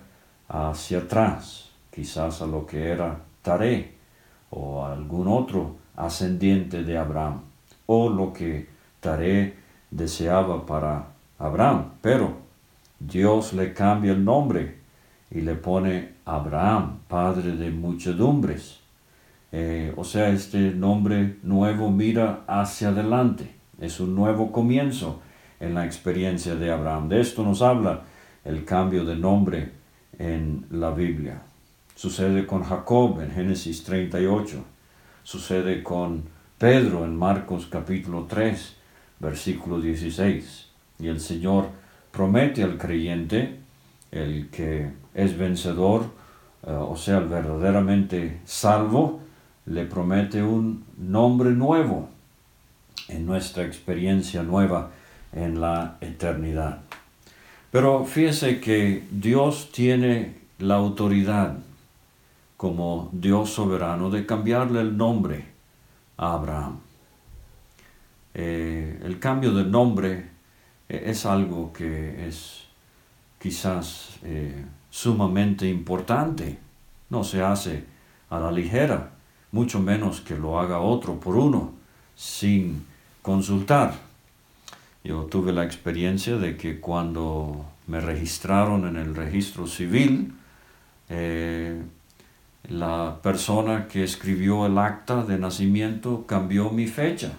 hacia 0.48 0.98
atrás, 0.98 1.70
quizás 1.92 2.42
a 2.42 2.46
lo 2.46 2.66
que 2.66 2.88
era 2.88 3.20
Taré 3.40 3.94
o 4.50 4.84
algún 4.84 5.28
otro 5.28 5.76
ascendiente 5.94 6.82
de 6.82 6.98
Abraham, 6.98 7.42
o 7.86 8.08
lo 8.08 8.32
que 8.32 8.68
Taré 8.98 9.54
deseaba 9.92 10.66
para 10.66 11.06
Abraham, 11.38 11.92
pero 12.02 12.34
Dios 12.98 13.52
le 13.52 13.72
cambia 13.72 14.10
el 14.10 14.24
nombre 14.24 14.75
y 15.30 15.40
le 15.40 15.54
pone 15.54 16.14
Abraham, 16.24 17.00
padre 17.08 17.52
de 17.56 17.70
muchedumbres. 17.70 18.80
Eh, 19.52 19.92
o 19.96 20.04
sea, 20.04 20.28
este 20.28 20.72
nombre 20.72 21.36
nuevo 21.42 21.90
mira 21.90 22.44
hacia 22.46 22.88
adelante. 22.88 23.54
Es 23.80 24.00
un 24.00 24.14
nuevo 24.14 24.52
comienzo 24.52 25.20
en 25.60 25.74
la 25.74 25.84
experiencia 25.84 26.54
de 26.54 26.70
Abraham. 26.70 27.08
De 27.08 27.20
esto 27.20 27.42
nos 27.42 27.62
habla 27.62 28.02
el 28.44 28.64
cambio 28.64 29.04
de 29.04 29.16
nombre 29.16 29.72
en 30.18 30.66
la 30.70 30.90
Biblia. 30.90 31.42
Sucede 31.94 32.46
con 32.46 32.62
Jacob 32.62 33.20
en 33.20 33.30
Génesis 33.30 33.82
38. 33.84 34.64
Sucede 35.22 35.82
con 35.82 36.24
Pedro 36.58 37.04
en 37.04 37.16
Marcos 37.16 37.66
capítulo 37.66 38.26
3, 38.28 38.76
versículo 39.18 39.80
16. 39.80 40.68
Y 40.98 41.08
el 41.08 41.20
Señor 41.20 41.68
promete 42.10 42.62
al 42.62 42.78
creyente, 42.78 43.60
el 44.16 44.50
que 44.50 44.90
es 45.14 45.36
vencedor, 45.38 46.04
eh, 46.66 46.70
o 46.70 46.96
sea, 46.96 47.20
verdaderamente 47.20 48.40
salvo, 48.44 49.20
le 49.66 49.84
promete 49.84 50.42
un 50.42 50.84
nombre 50.96 51.50
nuevo 51.50 52.08
en 53.08 53.26
nuestra 53.26 53.64
experiencia 53.64 54.42
nueva 54.42 54.90
en 55.32 55.60
la 55.60 55.98
eternidad. 56.00 56.80
Pero 57.70 58.04
fíjese 58.04 58.60
que 58.60 59.04
Dios 59.10 59.70
tiene 59.72 60.34
la 60.58 60.76
autoridad 60.76 61.58
como 62.56 63.10
Dios 63.12 63.50
soberano 63.50 64.10
de 64.10 64.24
cambiarle 64.24 64.80
el 64.80 64.96
nombre 64.96 65.44
a 66.16 66.32
Abraham. 66.32 66.80
Eh, 68.34 69.00
el 69.02 69.18
cambio 69.18 69.52
de 69.52 69.64
nombre 69.64 70.30
e-, 70.88 71.10
es 71.10 71.26
algo 71.26 71.72
que 71.72 72.28
es 72.28 72.65
quizás 73.46 74.18
eh, 74.24 74.64
sumamente 74.90 75.68
importante. 75.68 76.58
No 77.10 77.22
se 77.22 77.42
hace 77.42 77.84
a 78.28 78.40
la 78.40 78.50
ligera, 78.50 79.12
mucho 79.52 79.78
menos 79.78 80.20
que 80.20 80.36
lo 80.36 80.58
haga 80.58 80.80
otro 80.80 81.20
por 81.20 81.36
uno, 81.36 81.72
sin 82.16 82.84
consultar. 83.22 83.94
Yo 85.04 85.26
tuve 85.26 85.52
la 85.52 85.62
experiencia 85.62 86.36
de 86.38 86.56
que 86.56 86.80
cuando 86.80 87.64
me 87.86 88.00
registraron 88.00 88.84
en 88.88 88.96
el 88.96 89.14
registro 89.14 89.68
civil, 89.68 90.34
eh, 91.08 91.80
la 92.68 93.20
persona 93.22 93.86
que 93.86 94.02
escribió 94.02 94.66
el 94.66 94.76
acta 94.76 95.22
de 95.22 95.38
nacimiento 95.38 96.26
cambió 96.26 96.70
mi 96.70 96.88
fecha 96.88 97.30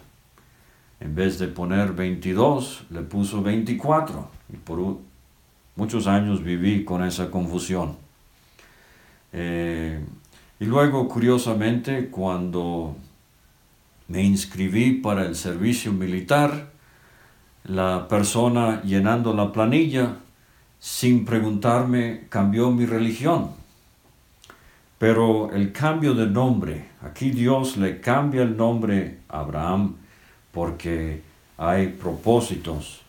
en 1.00 1.14
vez 1.14 1.38
de 1.38 1.48
poner 1.48 1.94
22, 1.94 2.86
le 2.90 3.02
puso 3.02 3.44
24. 3.44 4.30
Y 4.54 4.58
por 4.58 4.98
muchos 5.78 6.08
años 6.08 6.44
viví 6.44 6.84
con 6.84 7.04
esa 7.04 7.32
confusión. 7.32 7.96
Eh, 9.32 10.04
y 10.60 10.66
luego, 10.66 11.08
curiosamente, 11.08 12.10
cuando 12.10 12.98
me 14.08 14.24
inscribí 14.24 14.94
para 14.94 15.26
el 15.26 15.36
servicio 15.36 15.94
militar, 15.94 16.72
la 17.64 18.08
persona 18.08 18.82
llenando 18.84 19.34
la 19.34 19.52
planilla, 19.52 20.18
sin 20.80 21.26
preguntarme, 21.26 22.26
cambió 22.30 22.72
mi 22.72 22.86
religión. 22.86 23.52
Pero 24.98 25.52
el 25.52 25.72
cambio 25.72 26.16
de 26.16 26.26
nombre, 26.26 26.90
aquí 27.04 27.30
Dios 27.30 27.78
le 27.78 28.00
cambia 28.02 28.42
el 28.42 28.58
nombre 28.58 29.20
a 29.30 29.42
Abraham 29.42 29.96
porque 30.52 31.22
hay 31.58 31.88
propósitos 31.90 33.02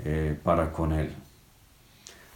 eh, 0.00 0.38
para 0.42 0.70
con 0.70 0.92
él. 0.92 1.14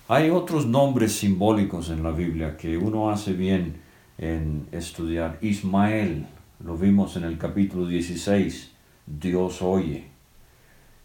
Hay 0.06 0.28
otros 0.28 0.66
nombres 0.66 1.16
simbólicos 1.16 1.88
en 1.88 2.02
la 2.02 2.10
Biblia 2.10 2.58
que 2.58 2.76
uno 2.76 3.08
hace 3.08 3.32
bien 3.32 3.76
en 4.18 4.66
estudiar. 4.70 5.38
Ismael, 5.40 6.26
lo 6.62 6.76
vimos 6.76 7.16
en 7.16 7.24
el 7.24 7.38
capítulo 7.38 7.86
16, 7.86 8.70
Dios 9.06 9.62
oye. 9.62 10.08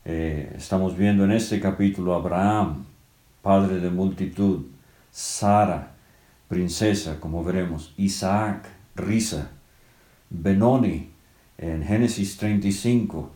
Eh, 0.03 0.53
estamos 0.58 0.98
viendo 0.98 1.24
en 1.24 1.32
este 1.32 1.62
capítulo 1.62 2.13
Abraham, 2.13 2.84
padre 3.41 3.79
de 3.79 3.89
multitud, 3.89 4.65
Sara, 5.10 5.94
princesa, 6.50 7.22
como 7.22 7.41
veremos, 7.41 7.94
Isaac, 7.96 8.68
risa, 8.98 9.50
Benoni, 10.29 11.10
en 11.58 11.86
Génesis 11.86 12.36
35, 12.36 13.32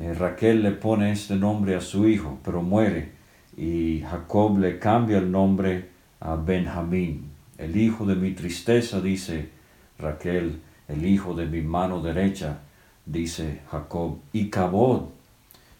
eh, 0.00 0.12
Raquel 0.14 0.64
le 0.64 0.72
pone 0.72 1.12
este 1.12 1.36
nombre 1.36 1.76
a 1.76 1.80
su 1.80 2.08
hijo, 2.08 2.40
pero 2.42 2.62
muere, 2.62 3.21
y 3.56 4.00
Jacob 4.00 4.58
le 4.58 4.78
cambia 4.78 5.18
el 5.18 5.30
nombre 5.30 5.90
a 6.20 6.36
Benjamín. 6.36 7.30
el 7.58 7.76
hijo 7.76 8.04
de 8.06 8.16
mi 8.16 8.32
tristeza, 8.32 9.00
dice 9.00 9.50
Raquel, 9.98 10.60
el 10.88 11.04
hijo 11.06 11.34
de 11.34 11.46
mi 11.46 11.60
mano 11.60 12.00
derecha, 12.00 12.60
dice 13.06 13.60
Jacob, 13.70 14.18
y 14.32 14.50
Cabod, 14.50 15.02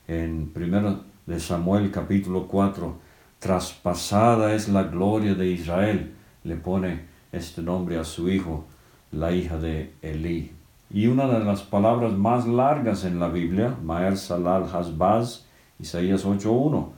en 0.07 0.53
1 0.55 1.01
de 1.27 1.41
Samuel 1.41 1.91
capítulo 1.91 2.47
4, 2.47 2.97
traspasada 3.39 4.55
es 4.55 4.69
la 4.69 4.85
gloria 4.85 5.35
de 5.35 5.49
Israel, 5.49 6.13
le 6.45 6.57
pone 6.57 7.01
este 7.33 7.63
nombre 7.63 7.99
a 7.99 8.05
su 8.05 8.31
hijo, 8.31 8.67
la 9.11 9.33
hija 9.33 9.59
de 9.59 9.93
Elí. 10.03 10.53
Y 10.91 11.07
una 11.07 11.27
de 11.27 11.45
las 11.45 11.63
palabras 11.63 12.13
más 12.13 12.47
largas 12.47 13.05
en 13.05 13.19
la 13.19 13.29
Biblia, 13.29 13.77
Maer 13.83 14.17
Salal 14.17 14.65
Hasbaz, 14.73 15.47
Isaías 15.81 16.25
8.1, 16.25 16.91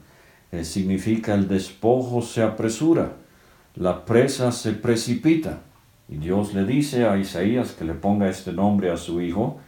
eh, 0.55 0.63
significa 0.63 1.33
el 1.33 1.47
despojo 1.47 2.21
se 2.21 2.41
apresura, 2.41 3.13
la 3.75 4.05
presa 4.05 4.51
se 4.51 4.71
precipita. 4.71 5.59
Y 6.07 6.17
Dios 6.17 6.53
le 6.53 6.65
dice 6.65 7.05
a 7.05 7.17
Isaías 7.17 7.71
que 7.71 7.83
le 7.83 7.93
ponga 7.93 8.29
este 8.29 8.53
nombre 8.53 8.91
a 8.91 8.97
su 8.97 9.21
hijo, 9.21 9.59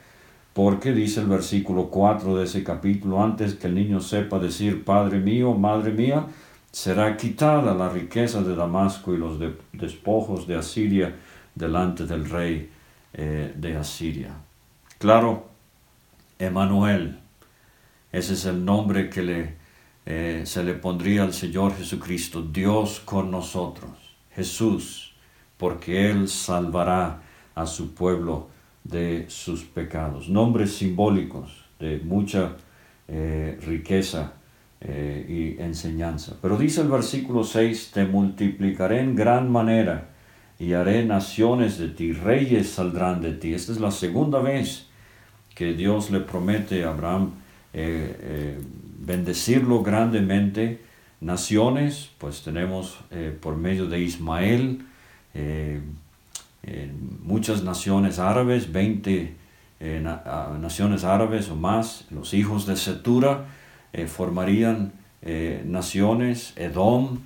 porque 0.53 0.93
dice 0.93 1.19
el 1.21 1.27
versículo 1.27 1.89
4 1.89 2.37
de 2.37 2.45
ese 2.45 2.63
capítulo, 2.63 3.23
antes 3.23 3.55
que 3.55 3.67
el 3.67 3.75
niño 3.75 3.99
sepa 3.99 4.39
decir, 4.39 4.85
Padre 4.85 5.19
mío, 5.19 5.53
Madre 5.53 5.91
mía, 5.91 6.25
será 6.71 7.17
quitada 7.17 7.73
la 7.73 7.89
riqueza 7.89 8.41
de 8.41 8.55
Damasco 8.55 9.13
y 9.13 9.17
los 9.17 9.39
despojos 9.73 10.47
de 10.47 10.55
Asiria 10.55 11.15
delante 11.53 12.05
del 12.05 12.29
rey 12.29 12.69
eh, 13.13 13.53
de 13.55 13.75
Asiria. 13.75 14.31
Claro, 14.99 15.47
Emanuel, 16.39 17.19
ese 18.11 18.33
es 18.33 18.45
el 18.45 18.63
nombre 18.63 19.09
que 19.09 19.23
le, 19.23 19.55
eh, 20.07 20.41
se 20.45 20.63
le 20.63 20.73
pondría 20.73 21.21
al 21.21 21.33
Señor 21.33 21.75
Jesucristo, 21.77 22.41
Dios 22.41 23.01
con 23.03 23.29
nosotros, 23.29 23.91
Jesús, 24.31 25.13
porque 25.57 26.09
Él 26.09 26.27
salvará 26.27 27.21
a 27.53 27.65
su 27.65 27.93
pueblo 27.93 28.47
de 28.83 29.25
sus 29.27 29.63
pecados. 29.63 30.29
Nombres 30.29 30.75
simbólicos 30.77 31.65
de 31.79 31.99
mucha 31.99 32.55
eh, 33.07 33.59
riqueza 33.61 34.33
y 34.79 35.59
enseñanza. 35.59 36.37
Pero 36.39 36.55
dice 36.55 36.81
el 36.81 36.87
versículo 36.87 37.43
6, 37.43 37.91
te 37.93 38.05
multiplicaré 38.05 39.01
en 39.01 39.15
gran 39.15 39.51
manera 39.51 40.09
y 40.59 40.73
haré 40.73 41.05
naciones 41.05 41.77
de 41.77 41.89
ti, 41.89 42.13
reyes 42.13 42.69
saldrán 42.69 43.21
de 43.21 43.33
ti. 43.33 43.53
Esta 43.53 43.71
es 43.71 43.79
la 43.79 43.91
segunda 43.91 44.39
vez 44.39 44.87
que 45.53 45.73
Dios 45.73 46.09
le 46.11 46.19
promete 46.19 46.83
a 46.83 46.89
Abraham 46.89 47.31
eh, 47.73 48.15
eh, 48.21 48.59
bendecirlo 48.99 49.83
grandemente. 49.83 50.81
Naciones, 51.19 52.11
pues 52.19 52.43
tenemos 52.43 52.99
eh, 53.11 53.35
por 53.39 53.57
medio 53.57 53.87
de 53.87 53.99
Ismael 53.99 54.83
muchas 57.23 57.63
naciones 57.63 58.17
árabes, 58.17 58.71
20 58.71 59.35
naciones 60.59 61.03
árabes 61.03 61.49
o 61.49 61.55
más, 61.55 62.05
los 62.09 62.33
hijos 62.33 62.65
de 62.65 62.75
Setura 62.75 63.45
formarían 64.07 64.93
naciones, 65.63 66.53
Edom, 66.55 67.19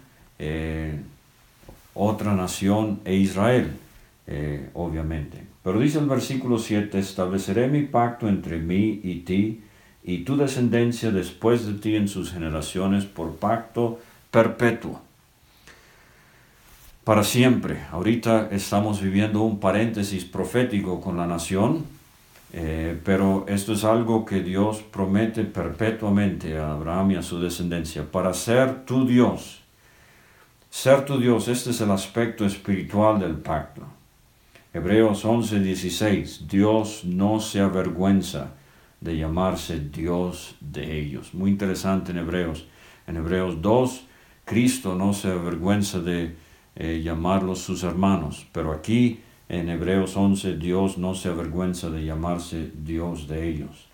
otra 1.93 2.33
nación 2.33 3.01
e 3.05 3.15
Israel, 3.15 3.71
eh, 4.27 4.69
obviamente. 4.73 5.43
Pero 5.63 5.79
dice 5.79 5.99
el 5.99 6.07
versículo 6.07 6.57
7, 6.57 6.97
estableceré 6.99 7.67
mi 7.67 7.83
pacto 7.83 8.27
entre 8.27 8.57
mí 8.57 8.99
y 9.03 9.19
ti 9.19 9.61
y 10.03 10.19
tu 10.19 10.37
descendencia 10.37 11.11
después 11.11 11.65
de 11.65 11.73
ti 11.73 11.95
en 11.95 12.07
sus 12.07 12.31
generaciones 12.31 13.05
por 13.05 13.35
pacto 13.35 13.99
perpetuo. 14.31 15.01
Para 17.03 17.23
siempre. 17.23 17.79
Ahorita 17.91 18.49
estamos 18.51 19.01
viviendo 19.01 19.41
un 19.41 19.59
paréntesis 19.59 20.23
profético 20.25 21.01
con 21.01 21.17
la 21.17 21.27
nación, 21.27 21.85
eh, 22.53 22.99
pero 23.03 23.45
esto 23.47 23.73
es 23.73 23.83
algo 23.83 24.25
que 24.25 24.41
Dios 24.41 24.81
promete 24.81 25.43
perpetuamente 25.43 26.57
a 26.57 26.73
Abraham 26.73 27.11
y 27.11 27.15
a 27.15 27.23
su 27.23 27.39
descendencia, 27.39 28.03
para 28.11 28.33
ser 28.33 28.85
tu 28.85 29.05
Dios 29.05 29.61
ser 30.71 31.03
tu 31.03 31.19
Dios, 31.19 31.49
este 31.49 31.71
es 31.71 31.81
el 31.81 31.91
aspecto 31.91 32.45
espiritual 32.45 33.19
del 33.19 33.35
pacto. 33.35 33.81
Hebreos 34.73 35.25
11:16, 35.25 36.47
Dios 36.47 37.03
no 37.03 37.41
se 37.41 37.59
avergüenza 37.59 38.53
de 39.01 39.17
llamarse 39.17 39.79
Dios 39.79 40.55
de 40.61 40.99
ellos. 40.99 41.33
Muy 41.33 41.51
interesante 41.51 42.11
en 42.11 42.19
Hebreos. 42.19 42.65
En 43.07 43.17
Hebreos 43.17 43.61
2, 43.61 44.05
Cristo 44.45 44.95
no 44.95 45.13
se 45.13 45.31
avergüenza 45.31 45.99
de 45.99 46.35
eh, 46.75 47.01
llamarlos 47.03 47.59
sus 47.59 47.83
hermanos, 47.83 48.47
pero 48.53 48.71
aquí 48.71 49.19
en 49.49 49.69
Hebreos 49.69 50.15
11, 50.15 50.55
Dios 50.55 50.97
no 50.97 51.13
se 51.15 51.27
avergüenza 51.27 51.89
de 51.89 52.05
llamarse 52.05 52.71
Dios 52.73 53.27
de 53.27 53.49
ellos. 53.49 53.89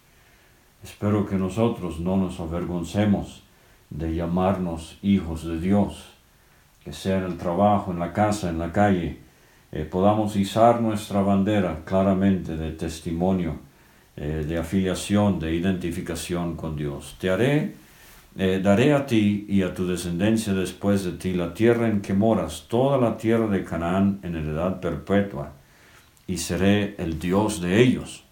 Espero 0.83 1.25
que 1.25 1.35
nosotros 1.35 1.99
no 1.99 2.17
nos 2.17 2.39
avergoncemos 2.39 3.41
de 3.89 4.13
llamarnos 4.13 4.99
hijos 5.01 5.43
de 5.43 5.59
Dios 5.59 6.17
que 6.87 6.93
sea 6.93 7.17
en 7.17 7.25
el 7.25 7.37
trabajo, 7.37 7.91
en 7.91 7.99
la 7.99 8.13
casa, 8.13 8.49
en 8.49 8.59
la 8.59 8.71
calle, 8.71 9.19
eh, 9.73 9.83
podamos 9.83 10.37
izar 10.37 10.79
nuestra 10.79 11.21
bandera 11.21 11.81
claramente 11.83 12.55
de 12.55 12.71
testimonio, 12.71 13.59
eh, 14.19 14.43
de 14.47 14.57
afiliación, 14.57 15.39
de 15.39 15.53
identificación 15.53 16.55
con 16.55 16.75
Dios. 16.75 17.15
Te 17.19 17.29
haré, 17.29 17.75
eh, 18.35 18.59
daré 18.63 18.93
a 18.93 19.05
ti 19.05 19.45
y 19.47 19.61
a 19.61 19.75
tu 19.75 19.85
descendencia 19.85 20.53
después 20.53 21.03
de 21.03 21.11
ti 21.11 21.33
la 21.33 21.53
tierra 21.53 21.87
en 21.87 22.01
que 22.01 22.15
moras, 22.15 22.65
toda 22.67 22.97
la 22.97 23.15
tierra 23.15 23.47
de 23.47 23.63
Canaán 23.63 24.19
en 24.23 24.35
heredad 24.35 24.79
perpetua, 24.79 25.53
y 26.25 26.37
seré 26.37 26.95
el 26.97 27.19
Dios 27.19 27.61
de 27.61 27.79
ellos. 27.79 28.23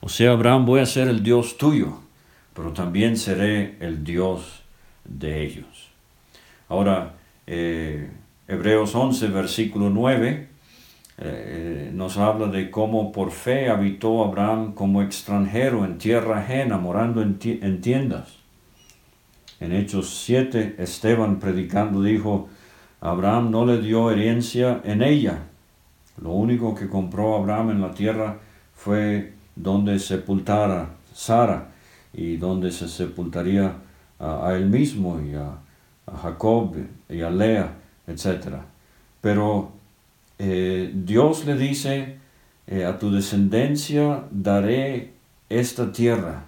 O 0.00 0.08
sea, 0.08 0.32
Abraham, 0.32 0.64
voy 0.64 0.80
a 0.80 0.86
ser 0.86 1.06
el 1.06 1.22
Dios 1.22 1.58
tuyo, 1.58 2.00
pero 2.54 2.72
también 2.72 3.18
seré 3.18 3.76
el 3.80 4.02
Dios 4.02 4.62
de 5.04 5.44
ellos. 5.44 5.90
Ahora, 6.70 7.14
eh, 7.46 8.08
Hebreos 8.48 8.94
11, 8.94 9.28
versículo 9.28 9.90
9, 9.90 10.48
eh, 11.18 11.90
nos 11.92 12.16
habla 12.16 12.46
de 12.46 12.70
cómo 12.70 13.12
por 13.12 13.30
fe 13.30 13.68
habitó 13.68 14.24
Abraham 14.24 14.72
como 14.72 15.02
extranjero 15.02 15.84
en 15.84 15.98
tierra 15.98 16.38
ajena, 16.38 16.78
morando 16.78 17.22
en, 17.22 17.38
en 17.42 17.80
tiendas. 17.80 18.36
En 19.60 19.72
Hechos 19.72 20.22
7, 20.24 20.76
Esteban 20.78 21.38
predicando 21.38 22.02
dijo, 22.02 22.48
Abraham 23.00 23.50
no 23.50 23.66
le 23.66 23.80
dio 23.80 24.10
herencia 24.10 24.80
en 24.84 25.02
ella. 25.02 25.38
Lo 26.20 26.30
único 26.30 26.74
que 26.74 26.88
compró 26.88 27.36
Abraham 27.36 27.70
en 27.70 27.80
la 27.80 27.92
tierra 27.92 28.38
fue 28.74 29.34
donde 29.54 29.98
sepultara 29.98 30.90
Sara 31.12 31.68
y 32.12 32.36
donde 32.36 32.72
se 32.72 32.88
sepultaría 32.88 33.74
a 34.18 34.52
él 34.54 34.66
mismo 34.66 35.20
y 35.20 35.34
a, 35.34 35.58
a 36.06 36.16
Jacob 36.16 36.76
y 37.08 37.20
a 37.20 37.30
Lea, 37.30 37.72
etc. 38.06 38.56
Pero 39.20 39.72
eh, 40.44 40.90
Dios 40.92 41.44
le 41.44 41.54
dice, 41.54 42.16
eh, 42.66 42.84
a 42.84 42.98
tu 42.98 43.12
descendencia 43.12 44.24
daré 44.32 45.12
esta 45.48 45.92
tierra 45.92 46.46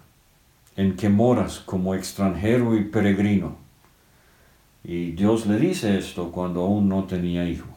en 0.76 0.96
que 0.96 1.08
moras 1.08 1.60
como 1.60 1.94
extranjero 1.94 2.76
y 2.76 2.82
peregrino. 2.82 3.54
Y 4.82 5.12
Dios 5.12 5.46
le 5.46 5.60
dice 5.60 5.96
esto 5.96 6.32
cuando 6.32 6.62
aún 6.62 6.88
no 6.88 7.04
tenía 7.04 7.48
hijo. 7.48 7.68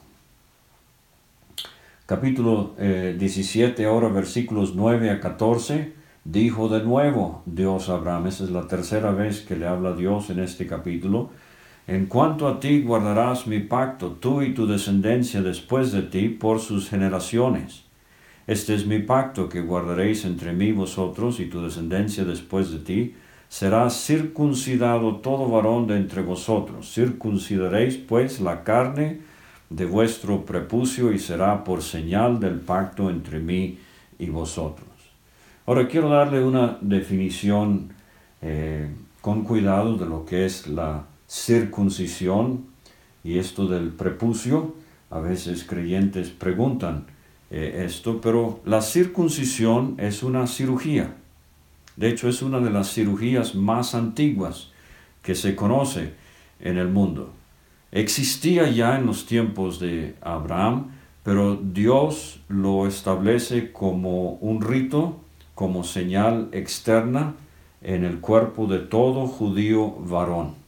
Capítulo 2.07 2.73
17, 2.79 3.83
eh, 3.83 3.85
ahora 3.85 4.07
versículos 4.07 4.73
9 4.73 5.11
a 5.11 5.19
14, 5.19 5.93
dijo 6.23 6.67
de 6.67 6.81
nuevo 6.81 7.43
Dios 7.45 7.89
a 7.89 7.93
Abraham, 7.93 8.25
esa 8.25 8.43
es 8.43 8.49
la 8.49 8.67
tercera 8.67 9.11
vez 9.11 9.41
que 9.41 9.55
le 9.55 9.67
habla 9.67 9.93
Dios 9.93 10.31
en 10.31 10.39
este 10.39 10.65
capítulo, 10.65 11.29
en 11.87 12.05
cuanto 12.07 12.49
a 12.49 12.59
ti 12.59 12.81
guardarás 12.81 13.47
mi 13.47 13.59
pacto, 13.59 14.11
tú 14.11 14.41
y 14.41 14.53
tu 14.53 14.67
descendencia 14.67 15.41
después 15.41 15.93
de 15.93 16.01
ti, 16.01 16.27
por 16.27 16.59
sus 16.59 16.89
generaciones. 16.89 17.85
Este 18.45 18.75
es 18.75 18.85
mi 18.85 18.99
pacto 18.99 19.47
que 19.47 19.61
guardaréis 19.61 20.25
entre 20.25 20.51
mí 20.51 20.73
vosotros 20.73 21.39
y 21.39 21.45
tu 21.45 21.61
descendencia 21.61 22.25
después 22.25 22.71
de 22.71 22.79
ti. 22.79 23.15
Será 23.47 23.89
circuncidado 23.89 25.17
todo 25.17 25.49
varón 25.49 25.87
de 25.87 25.95
entre 25.95 26.21
vosotros. 26.21 26.93
Circuncidaréis 26.93 27.95
pues 27.95 28.41
la 28.41 28.65
carne 28.65 29.21
de 29.69 29.85
vuestro 29.85 30.45
prepucio 30.45 31.13
y 31.13 31.19
será 31.19 31.63
por 31.63 31.81
señal 31.81 32.39
del 32.39 32.59
pacto 32.59 33.09
entre 33.09 33.39
mí 33.39 33.79
y 34.19 34.29
vosotros. 34.29 34.87
Ahora 35.65 35.87
quiero 35.87 36.09
darle 36.09 36.43
una 36.43 36.77
definición 36.81 37.89
eh, 38.41 38.89
con 39.21 39.43
cuidado 39.43 39.97
de 39.97 40.05
lo 40.05 40.25
que 40.25 40.45
es 40.45 40.67
la 40.67 41.03
circuncisión 41.27 42.65
y 43.23 43.37
esto 43.37 43.67
del 43.67 43.89
prepucio. 43.89 44.75
A 45.09 45.19
veces 45.19 45.63
creyentes 45.63 46.29
preguntan 46.29 47.05
eh, 47.49 47.83
esto, 47.85 48.19
pero 48.21 48.59
la 48.65 48.81
circuncisión 48.81 49.95
es 49.97 50.23
una 50.23 50.47
cirugía. 50.47 51.15
De 51.95 52.09
hecho, 52.09 52.29
es 52.29 52.41
una 52.41 52.59
de 52.59 52.69
las 52.69 52.93
cirugías 52.93 53.55
más 53.55 53.95
antiguas 53.95 54.71
que 55.21 55.35
se 55.35 55.55
conoce 55.55 56.13
en 56.59 56.77
el 56.77 56.89
mundo. 56.89 57.33
existía 57.91 58.69
ya 58.69 58.97
en 58.97 59.05
los 59.05 59.25
tiempos 59.25 59.79
de 59.79 60.15
Abraham, 60.21 60.91
pero 61.23 61.55
Dios 61.55 62.41
lo 62.47 62.85
establece 62.85 63.71
como 63.71 64.33
un 64.33 64.61
rito, 64.61 65.19
como 65.55 65.83
señal 65.83 66.49
externa 66.51 67.35
en 67.81 68.03
el 68.03 68.19
cuerpo 68.19 68.67
de 68.67 68.79
todo 68.79 69.27
judío 69.27 69.91
varón. 69.99 70.66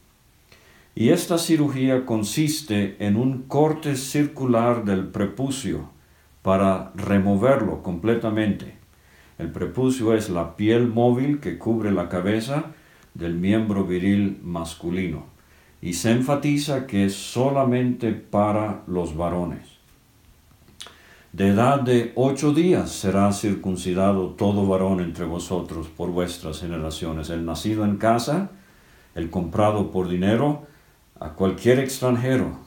Y 1.00 1.08
esta 1.08 1.38
cirugía 1.38 2.04
consiste 2.04 2.96
en 2.98 3.16
un 3.16 3.44
corte 3.44 3.96
circular 3.96 4.84
del 4.84 5.06
prepucio 5.06 5.88
para 6.42 6.92
removerlo 6.94 7.82
completamente. 7.82 8.76
El 9.38 9.50
prepucio 9.50 10.12
es 10.12 10.28
la 10.28 10.56
piel 10.56 10.88
móvil 10.88 11.40
que 11.40 11.56
cubre 11.56 11.90
la 11.90 12.10
cabeza 12.10 12.72
del 13.14 13.32
miembro 13.32 13.86
viril 13.86 14.40
masculino 14.42 15.24
y 15.80 15.94
se 15.94 16.10
enfatiza 16.10 16.86
que 16.86 17.06
es 17.06 17.14
solamente 17.14 18.12
para 18.12 18.82
los 18.86 19.16
varones. 19.16 19.78
De 21.32 21.48
edad 21.48 21.80
de 21.80 22.12
ocho 22.14 22.52
días 22.52 22.90
será 22.90 23.32
circuncidado 23.32 24.34
todo 24.34 24.66
varón 24.66 25.00
entre 25.00 25.24
vosotros 25.24 25.88
por 25.88 26.10
vuestras 26.10 26.60
generaciones, 26.60 27.30
el 27.30 27.46
nacido 27.46 27.86
en 27.86 27.96
casa, 27.96 28.50
el 29.14 29.30
comprado 29.30 29.90
por 29.90 30.06
dinero, 30.06 30.68
a 31.20 31.34
cualquier 31.34 31.78
extranjero 31.78 32.58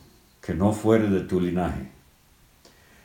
que 0.42 0.54
no 0.54 0.74
fuere 0.74 1.10
de 1.10 1.22
tu 1.22 1.42
linaje. 1.42 1.89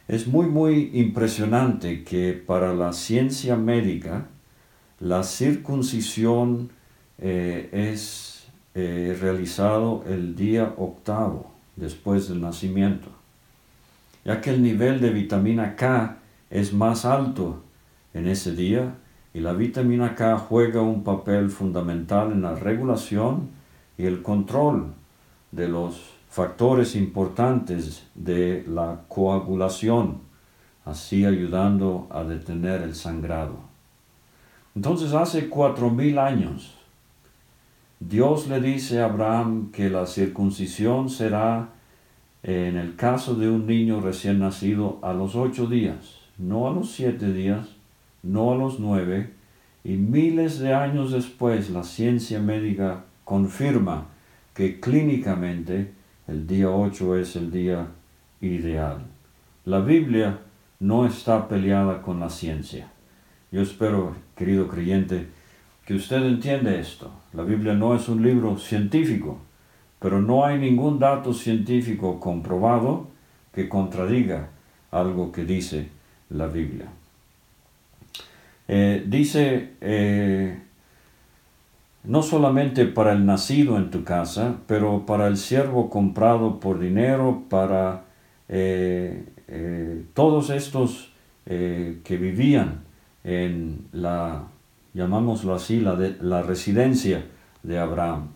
Es 0.06 0.26
muy, 0.26 0.46
muy 0.46 0.90
impresionante 0.92 2.04
que 2.04 2.32
para 2.34 2.74
la 2.74 2.92
ciencia 2.92 3.56
médica 3.56 4.26
la 5.00 5.22
circuncisión 5.22 6.70
eh, 7.18 7.68
es 7.72 8.46
eh, 8.74 9.16
realizado 9.20 10.04
el 10.06 10.36
día 10.36 10.74
octavo 10.76 11.50
después 11.76 12.28
del 12.28 12.40
nacimiento, 12.40 13.08
ya 14.24 14.40
que 14.40 14.50
el 14.50 14.62
nivel 14.62 15.00
de 15.00 15.10
vitamina 15.10 15.76
K 15.76 16.18
es 16.50 16.72
más 16.72 17.04
alto 17.04 17.62
en 18.12 18.28
ese 18.28 18.54
día 18.54 18.94
y 19.32 19.40
la 19.40 19.52
vitamina 19.52 20.14
K 20.14 20.38
juega 20.38 20.82
un 20.82 21.04
papel 21.04 21.50
fundamental 21.50 22.32
en 22.32 22.42
la 22.42 22.54
regulación 22.54 23.50
y 23.96 24.04
el 24.06 24.22
control 24.22 24.94
de 25.52 25.68
los 25.68 26.18
factores 26.28 26.94
importantes 26.94 28.06
de 28.14 28.64
la 28.68 29.00
coagulación, 29.08 30.20
así 30.84 31.24
ayudando 31.24 32.06
a 32.10 32.24
detener 32.24 32.82
el 32.82 32.94
sangrado. 32.94 33.56
Entonces 34.74 35.12
hace 35.12 35.48
cuatro 35.48 35.90
mil 35.90 36.18
años, 36.18 36.74
Dios 38.00 38.46
le 38.46 38.60
dice 38.60 39.00
a 39.00 39.06
Abraham 39.06 39.72
que 39.72 39.90
la 39.90 40.06
circuncisión 40.06 41.10
será 41.10 41.70
en 42.44 42.76
el 42.76 42.94
caso 42.94 43.34
de 43.34 43.50
un 43.50 43.66
niño 43.66 44.00
recién 44.00 44.38
nacido 44.38 44.98
a 45.02 45.12
los 45.12 45.34
ocho 45.34 45.66
días, 45.66 46.18
no 46.38 46.68
a 46.68 46.70
los 46.70 46.92
siete 46.92 47.32
días, 47.32 47.66
no 48.22 48.52
a 48.52 48.54
los 48.54 48.78
nueve, 48.78 49.32
y 49.82 49.94
miles 49.94 50.58
de 50.60 50.74
años 50.74 51.10
después 51.10 51.70
la 51.70 51.82
ciencia 51.82 52.38
médica 52.38 53.04
confirma 53.24 54.06
que 54.58 54.80
clínicamente 54.80 55.92
el 56.26 56.48
día 56.48 56.68
8 56.68 57.18
es 57.18 57.36
el 57.36 57.52
día 57.52 57.86
ideal. 58.40 59.06
La 59.64 59.78
Biblia 59.78 60.40
no 60.80 61.06
está 61.06 61.46
peleada 61.46 62.02
con 62.02 62.18
la 62.18 62.28
ciencia. 62.28 62.90
Yo 63.52 63.62
espero, 63.62 64.16
querido 64.36 64.66
creyente, 64.66 65.28
que 65.86 65.94
usted 65.94 66.24
entiende 66.24 66.80
esto. 66.80 67.12
La 67.34 67.44
Biblia 67.44 67.74
no 67.74 67.94
es 67.94 68.08
un 68.08 68.20
libro 68.20 68.58
científico, 68.58 69.38
pero 70.00 70.20
no 70.20 70.44
hay 70.44 70.58
ningún 70.58 70.98
dato 70.98 71.32
científico 71.32 72.18
comprobado 72.18 73.06
que 73.54 73.68
contradiga 73.68 74.48
algo 74.90 75.30
que 75.30 75.44
dice 75.44 75.86
la 76.30 76.48
Biblia. 76.48 76.88
Eh, 78.66 79.04
dice 79.06 79.74
eh, 79.80 80.58
no 82.08 82.22
solamente 82.22 82.86
para 82.86 83.12
el 83.12 83.26
nacido 83.26 83.76
en 83.76 83.90
tu 83.90 84.02
casa, 84.02 84.56
pero 84.66 85.04
para 85.04 85.26
el 85.26 85.36
siervo 85.36 85.90
comprado 85.90 86.58
por 86.58 86.80
dinero, 86.80 87.44
para 87.50 88.04
eh, 88.48 89.26
eh, 89.46 90.04
todos 90.14 90.48
estos 90.48 91.12
eh, 91.44 92.00
que 92.04 92.16
vivían 92.16 92.80
en 93.24 93.88
la, 93.92 94.44
llamámoslo 94.94 95.54
así, 95.54 95.80
la, 95.80 95.98
la 96.22 96.42
residencia 96.42 97.26
de 97.62 97.78
Abraham. 97.78 98.28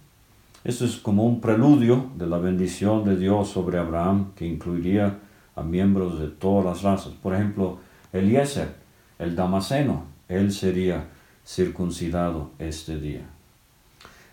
Esto 0.64 0.85
es 0.85 0.96
como 0.96 1.24
un 1.24 1.40
preludio 1.40 2.11
de 2.18 2.26
la 2.26 2.37
bendición 2.37 3.06
de 3.06 3.16
Dios 3.16 3.48
sobre 3.48 3.78
Abraham, 3.78 4.32
que 4.37 4.46
incluiría 4.46 5.18
a 5.56 5.62
miembros 5.62 6.20
de 6.20 6.28
todas 6.28 6.66
las 6.66 6.82
razas. 6.82 7.14
Por 7.14 7.35
ejemplo, 7.35 7.78
Eliezer, 8.12 8.74
el 9.18 9.35
Damaseno, 9.35 10.04
él 10.28 10.52
sería 10.52 11.06
circuncidado 11.42 12.50
este 12.58 13.00
día. 13.00 13.22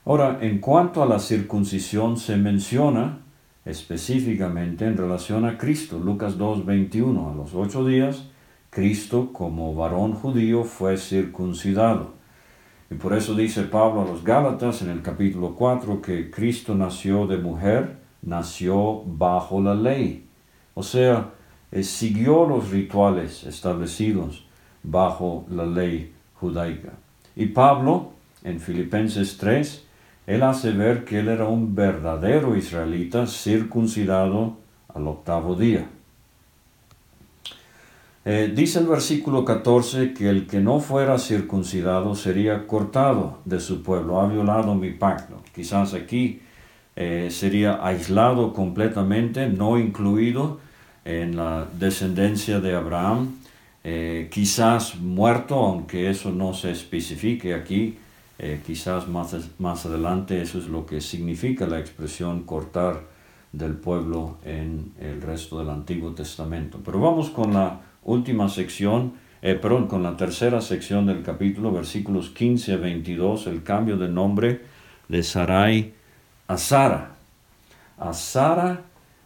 Ahora, 0.09 0.39
en 0.41 0.57
cuanto 0.57 1.03
a 1.03 1.05
la 1.05 1.19
circuncisión, 1.19 2.17
se 2.17 2.35
menciona 2.35 3.19
específicamente 3.63 4.85
en 4.85 4.97
relación 4.97 5.45
a 5.45 5.55
Cristo. 5.55 5.99
Lucas 5.99 6.39
2.21, 6.39 7.31
a 7.31 7.35
los 7.35 7.53
ocho 7.53 7.85
días, 7.85 8.25
Cristo 8.71 9.29
como 9.31 9.75
varón 9.75 10.13
judío 10.13 10.63
fue 10.63 10.97
circuncidado. 10.97 12.13
Y 12.89 12.95
por 12.95 13.13
eso 13.13 13.35
dice 13.35 13.61
Pablo 13.65 14.01
a 14.01 14.05
los 14.05 14.23
Gálatas 14.23 14.81
en 14.81 14.89
el 14.89 15.03
capítulo 15.03 15.53
4 15.53 16.01
que 16.01 16.31
Cristo 16.31 16.73
nació 16.73 17.27
de 17.27 17.37
mujer, 17.37 17.97
nació 18.23 19.03
bajo 19.05 19.61
la 19.61 19.75
ley. 19.75 20.27
O 20.73 20.81
sea, 20.81 21.33
eh, 21.71 21.83
siguió 21.83 22.47
los 22.47 22.71
rituales 22.71 23.43
establecidos 23.43 24.47
bajo 24.81 25.45
la 25.51 25.67
ley 25.67 26.15
judaica. 26.33 26.93
Y 27.35 27.45
Pablo, 27.45 28.13
en 28.43 28.59
Filipenses 28.59 29.37
3, 29.37 29.85
él 30.29 30.43
hace 30.43 30.71
ver 30.71 31.05
que 31.05 31.19
él 31.19 31.27
era 31.27 31.47
un 31.47 31.73
verdadero 31.73 32.55
israelita 32.55 33.25
circuncidado 33.25 34.57
al 34.93 35.07
octavo 35.07 35.55
día. 35.55 35.87
Eh, 38.25 38.53
dice 38.55 38.77
el 38.77 38.85
versículo 38.85 39.43
14 39.43 40.13
que 40.13 40.29
el 40.29 40.45
que 40.45 40.59
no 40.59 40.81
fuera 40.81 41.17
circuncidado 41.17 42.13
sería 42.13 42.67
cortado 42.67 43.39
de 43.43 43.59
su 43.59 43.81
pueblo, 43.81 44.21
ha 44.21 44.27
violado 44.27 44.75
mi 44.75 44.91
pacto. 44.91 45.41
Quizás 45.55 45.95
aquí 45.95 46.41
eh, 46.95 47.29
sería 47.31 47.83
aislado 47.83 48.53
completamente, 48.53 49.49
no 49.49 49.79
incluido 49.79 50.59
en 51.05 51.37
la 51.37 51.65
descendencia 51.79 52.59
de 52.59 52.75
Abraham, 52.75 53.35
eh, 53.83 54.27
quizás 54.29 54.95
muerto, 54.97 55.55
aunque 55.55 56.11
eso 56.11 56.29
no 56.29 56.53
se 56.53 56.69
especifique 56.69 57.55
aquí, 57.55 57.97
eh, 58.39 58.61
quizás 58.65 59.09
más, 59.09 59.35
más 59.59 59.85
adelante 59.85 60.41
eso 60.41 60.59
es 60.59 60.67
lo 60.67 60.85
que 60.85 61.01
significa 61.01 61.67
la 61.67 61.77
expresión 61.77 62.43
cortar 62.43 63.01
del 63.51 63.73
pueblo 63.73 64.37
en 64.45 64.93
el 64.97 65.21
resto 65.21 65.59
del 65.59 65.69
Antiguo 65.69 66.11
Testamento. 66.11 66.79
Pero 66.83 67.01
vamos 67.01 67.29
con 67.31 67.53
la 67.53 67.81
última 68.03 68.47
sección, 68.47 69.13
eh, 69.41 69.55
perdón, 69.55 69.87
con 69.87 70.03
la 70.03 70.15
tercera 70.15 70.61
sección 70.61 71.05
del 71.05 71.21
capítulo, 71.21 71.73
versículos 71.73 72.29
15 72.29 72.73
a 72.73 72.77
22, 72.77 73.47
el 73.47 73.61
cambio 73.61 73.97
de 73.97 74.07
nombre 74.07 74.61
de 75.09 75.21
Sarai 75.21 75.93
a 76.47 76.57
Sara. 76.57 77.11
A 77.97 78.13
Sara, 78.13 78.83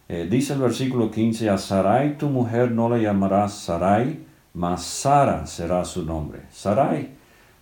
eh, 0.08 0.26
dice 0.28 0.54
el 0.54 0.58
versículo 0.58 1.10
15, 1.12 1.50
a 1.50 1.58
Sarai 1.58 2.18
tu 2.18 2.28
mujer 2.28 2.72
no 2.72 2.88
la 2.88 2.98
llamarás 2.98 3.54
Sarai, 3.54 4.18
mas 4.54 4.82
Sara 4.84 5.46
será 5.46 5.84
su 5.84 6.04
nombre. 6.04 6.40
Sarai 6.50 7.13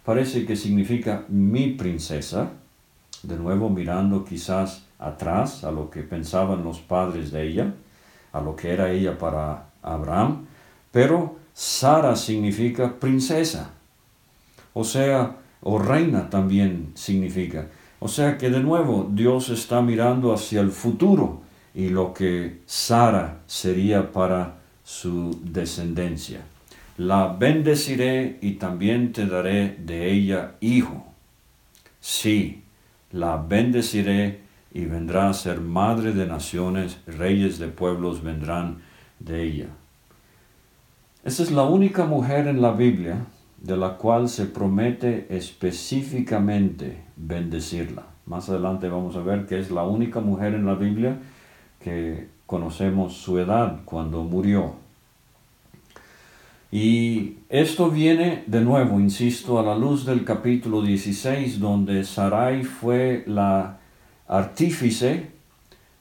parece 0.04 0.44
que 0.46 0.56
significa 0.56 1.24
mi 1.28 1.68
princesa, 1.68 2.50
de 3.22 3.36
nuevo 3.36 3.70
mirando 3.70 4.24
quizás 4.24 4.84
atrás 4.98 5.64
a 5.64 5.70
lo 5.70 5.90
que 5.90 6.02
pensaban 6.02 6.64
los 6.64 6.80
padres 6.80 7.30
de 7.30 7.46
ella, 7.46 7.74
a 8.32 8.40
lo 8.40 8.56
que 8.56 8.70
era 8.70 8.90
ella 8.90 9.18
para 9.18 9.66
Abraham, 9.82 10.46
pero 10.90 11.36
Sara 11.54 12.16
significa 12.16 12.98
princesa, 12.98 13.70
o 14.74 14.84
sea, 14.84 15.36
o 15.62 15.78
reina 15.78 16.30
también 16.30 16.92
significa. 16.94 17.68
O 18.00 18.08
sea 18.08 18.36
que 18.36 18.50
de 18.50 18.60
nuevo 18.60 19.08
Dios 19.12 19.48
está 19.50 19.80
mirando 19.80 20.34
hacia 20.34 20.60
el 20.60 20.72
futuro 20.72 21.42
y 21.74 21.88
lo 21.88 22.12
que 22.12 22.62
Sara 22.66 23.42
sería 23.46 24.10
para 24.10 24.56
su 24.82 25.38
descendencia. 25.44 26.40
La 26.96 27.28
bendeciré 27.28 28.38
y 28.42 28.52
también 28.52 29.12
te 29.12 29.26
daré 29.26 29.76
de 29.78 30.12
ella 30.12 30.56
hijo. 30.60 31.06
Sí, 32.00 32.64
la 33.10 33.36
bendeciré 33.36 34.40
y 34.74 34.84
vendrá 34.84 35.28
a 35.28 35.34
ser 35.34 35.60
madre 35.60 36.12
de 36.12 36.26
naciones, 36.26 36.98
reyes 37.06 37.58
de 37.58 37.68
pueblos 37.68 38.22
vendrán 38.22 38.82
de 39.18 39.42
ella. 39.42 39.68
Esta 41.24 41.42
es 41.42 41.50
la 41.52 41.62
única 41.62 42.04
mujer 42.04 42.48
en 42.48 42.60
la 42.60 42.72
Biblia 42.72 43.26
de 43.58 43.76
la 43.76 43.96
cual 43.96 44.28
se 44.28 44.46
promete 44.46 45.26
específicamente 45.30 47.04
bendecirla. 47.16 48.02
Más 48.26 48.48
adelante 48.48 48.88
vamos 48.88 49.14
a 49.16 49.20
ver 49.20 49.46
que 49.46 49.58
es 49.58 49.70
la 49.70 49.84
única 49.84 50.20
mujer 50.20 50.54
en 50.54 50.66
la 50.66 50.74
Biblia 50.74 51.18
que 51.80 52.28
conocemos 52.46 53.14
su 53.14 53.38
edad 53.38 53.80
cuando 53.84 54.24
murió. 54.24 54.81
Y 56.74 57.36
esto 57.50 57.90
viene 57.90 58.44
de 58.46 58.62
nuevo, 58.62 58.98
insisto, 58.98 59.58
a 59.58 59.62
la 59.62 59.76
luz 59.76 60.06
del 60.06 60.24
capítulo 60.24 60.80
16, 60.80 61.60
donde 61.60 62.02
Sarai 62.02 62.64
fue 62.64 63.24
la 63.26 63.78
artífice 64.26 65.32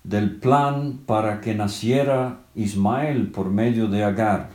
del 0.05 0.37
plan 0.37 1.01
para 1.05 1.41
que 1.41 1.53
naciera 1.55 2.39
Ismael 2.55 3.31
por 3.31 3.49
medio 3.49 3.87
de 3.87 4.05
Agar. 4.05 4.51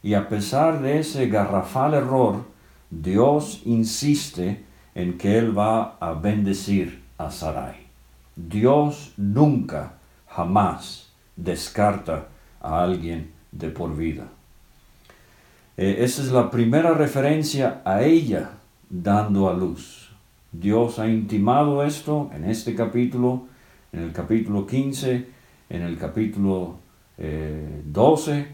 Y 0.00 0.14
a 0.14 0.28
pesar 0.28 0.80
de 0.80 1.00
ese 1.00 1.26
garrafal 1.26 1.94
error, 1.94 2.44
Dios 2.88 3.62
insiste 3.64 4.64
en 4.94 5.18
que 5.18 5.38
Él 5.38 5.58
va 5.58 5.96
a 5.98 6.12
bendecir 6.12 7.02
a 7.18 7.32
Sarai. 7.32 7.88
Dios 8.36 9.12
nunca, 9.16 9.94
jamás 10.28 11.10
descarta 11.34 12.28
a 12.60 12.80
alguien 12.80 13.32
de 13.50 13.70
por 13.70 13.96
vida. 13.96 14.28
Eh, 15.78 16.02
esa 16.02 16.22
es 16.22 16.32
la 16.32 16.50
primera 16.50 16.92
referencia 16.92 17.82
a 17.84 18.02
ella 18.02 18.50
dando 18.90 19.48
a 19.48 19.54
luz. 19.54 20.10
Dios 20.50 20.98
ha 20.98 21.06
intimado 21.06 21.84
esto 21.84 22.30
en 22.34 22.44
este 22.46 22.74
capítulo, 22.74 23.46
en 23.92 24.00
el 24.00 24.12
capítulo 24.12 24.66
15, 24.66 25.26
en 25.70 25.82
el 25.82 25.96
capítulo 25.96 26.80
12, 27.16 28.38
eh, 28.40 28.46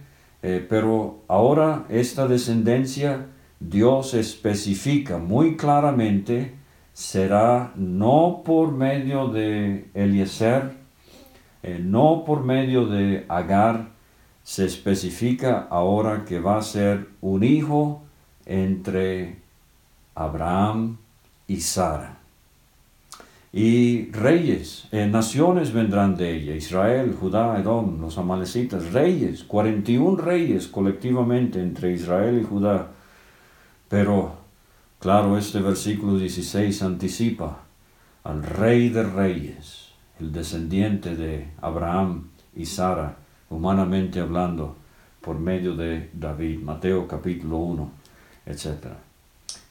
eh, 0.42 0.66
pero 0.68 1.22
ahora 1.26 1.86
esta 1.88 2.28
descendencia 2.28 3.24
Dios 3.58 4.12
especifica 4.12 5.16
muy 5.16 5.56
claramente 5.56 6.52
será 6.92 7.72
no 7.74 8.42
por 8.44 8.72
medio 8.72 9.28
de 9.28 9.88
Eliezer, 9.94 10.72
no 11.80 12.24
por 12.26 12.44
medio 12.44 12.86
de 12.86 13.24
Agar, 13.28 13.93
se 14.44 14.66
especifica 14.66 15.66
ahora 15.70 16.24
que 16.24 16.38
va 16.38 16.58
a 16.58 16.62
ser 16.62 17.08
un 17.22 17.42
hijo 17.42 18.02
entre 18.44 19.38
Abraham 20.14 20.98
y 21.48 21.60
Sara. 21.62 22.18
Y 23.52 24.10
reyes, 24.10 24.86
eh, 24.90 25.06
naciones 25.06 25.72
vendrán 25.72 26.16
de 26.16 26.36
ella, 26.36 26.54
Israel, 26.56 27.16
Judá, 27.18 27.58
Edom, 27.58 28.00
los 28.00 28.18
amalecitas, 28.18 28.92
reyes, 28.92 29.44
41 29.44 30.16
reyes 30.16 30.66
colectivamente 30.66 31.60
entre 31.60 31.92
Israel 31.92 32.38
y 32.40 32.44
Judá. 32.44 32.88
Pero, 33.88 34.34
claro, 34.98 35.38
este 35.38 35.60
versículo 35.60 36.18
16 36.18 36.82
anticipa 36.82 37.60
al 38.24 38.42
rey 38.42 38.88
de 38.88 39.04
reyes, 39.04 39.90
el 40.18 40.32
descendiente 40.32 41.14
de 41.14 41.48
Abraham 41.62 42.30
y 42.56 42.66
Sara, 42.66 43.18
humanamente 43.54 44.20
hablando, 44.20 44.76
por 45.20 45.38
medio 45.38 45.74
de 45.74 46.10
David, 46.12 46.60
Mateo 46.60 47.08
capítulo 47.08 47.56
1, 47.58 47.90
etc. 48.46 48.88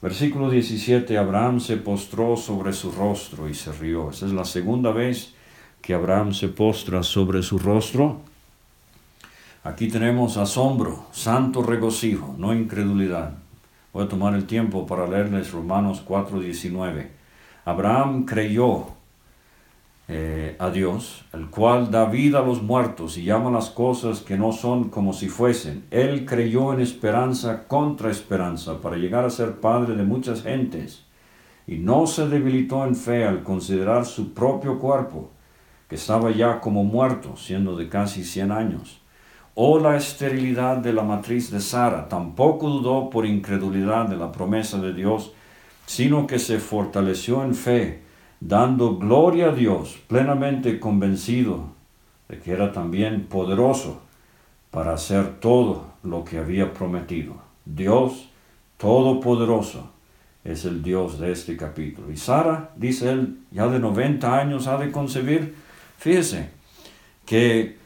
Versículo 0.02 0.50
17, 0.50 1.18
Abraham 1.18 1.60
se 1.60 1.78
postró 1.78 2.36
sobre 2.36 2.74
su 2.74 2.92
rostro 2.92 3.48
y 3.48 3.54
se 3.54 3.72
rió. 3.72 4.10
Esa 4.10 4.26
es 4.26 4.34
la 4.34 4.46
segunda 4.46 4.92
vez 4.92 5.34
que 5.82 5.94
Abraham 5.94 6.34
se 6.34 6.48
postra 6.48 7.04
sobre 7.04 7.44
su 7.44 7.60
rostro. 7.60 8.22
Aquí 9.64 9.88
tenemos 9.88 10.38
asombro, 10.38 11.06
santo 11.12 11.62
regocijo, 11.62 12.36
no 12.38 12.54
incredulidad. 12.54 13.36
Voy 13.94 14.06
a 14.06 14.10
tomar 14.10 14.34
el 14.34 14.46
tiempo 14.46 14.88
para 14.88 15.08
leerles 15.08 15.52
Romanos 15.52 16.04
4:19. 16.06 17.12
Abraham 17.64 18.26
creyó 18.26 18.88
eh, 20.10 20.58
a 20.60 20.70
Dios, 20.70 21.24
el 21.32 21.50
cual 21.50 21.90
da 21.90 22.06
vida 22.06 22.40
a 22.40 22.46
los 22.46 22.62
muertos 22.62 23.18
y 23.18 23.24
llama 23.24 23.50
las 23.50 23.70
cosas 23.70 24.20
que 24.20 24.38
no 24.38 24.52
son 24.52 24.90
como 24.90 25.14
si 25.14 25.30
fuesen. 25.30 25.86
Él 25.92 26.26
creyó 26.26 26.74
en 26.74 26.82
esperanza 26.82 27.70
contra 27.70 28.12
esperanza 28.12 28.82
para 28.82 28.98
llegar 28.98 29.24
a 29.24 29.30
ser 29.30 29.62
padre 29.62 29.96
de 29.96 30.04
muchas 30.04 30.44
gentes 30.44 31.06
y 31.66 31.78
no 31.78 32.06
se 32.06 32.28
debilitó 32.28 32.86
en 32.86 32.98
fe 32.98 33.26
al 33.26 33.44
considerar 33.44 34.06
su 34.06 34.34
propio 34.34 34.78
cuerpo, 34.78 35.32
que 35.88 35.96
estaba 35.96 36.32
ya 36.32 36.60
como 36.60 36.84
muerto, 36.84 37.38
siendo 37.38 37.78
de 37.78 37.88
casi 37.88 38.26
cien 38.26 38.52
años. 38.52 39.00
O 39.56 39.80
la 39.80 39.96
esterilidad 39.96 40.78
de 40.78 40.92
la 40.92 41.04
matriz 41.04 41.50
de 41.50 41.62
Sara, 41.62 42.10
tampoco 42.10 42.70
dudó 42.70 43.10
por 43.10 43.26
incredulidad 43.26 44.08
de 44.08 44.18
la 44.18 44.34
promesa 44.34 44.80
de 44.80 44.94
Dios, 44.94 45.32
sino 45.86 46.28
que 46.28 46.40
se 46.40 46.60
fortaleció 46.60 47.44
en 47.44 47.56
fe 47.56 48.03
dando 48.46 48.98
gloria 48.98 49.50
a 49.50 49.56
Dios, 49.56 49.98
plenamente 50.08 50.80
convencido 50.80 51.70
de 52.28 52.40
que 52.40 52.52
era 52.52 52.74
también 52.74 53.26
poderoso 53.28 54.02
para 54.70 54.94
hacer 54.94 55.40
todo 55.40 55.94
lo 56.04 56.26
que 56.26 56.40
había 56.40 56.74
prometido. 56.74 57.36
Dios 57.64 58.30
todopoderoso 58.78 59.92
es 60.44 60.66
el 60.66 60.84
Dios 60.84 61.20
de 61.20 61.32
este 61.32 61.56
capítulo. 61.56 62.12
Y 62.12 62.18
Sara, 62.18 62.72
dice 62.76 63.12
él, 63.12 63.38
ya 63.52 63.68
de 63.68 63.80
90 63.80 64.38
años 64.38 64.68
ha 64.68 64.78
de 64.78 64.92
concebir. 64.92 65.56
Fíjese 65.98 66.50
que 67.26 67.78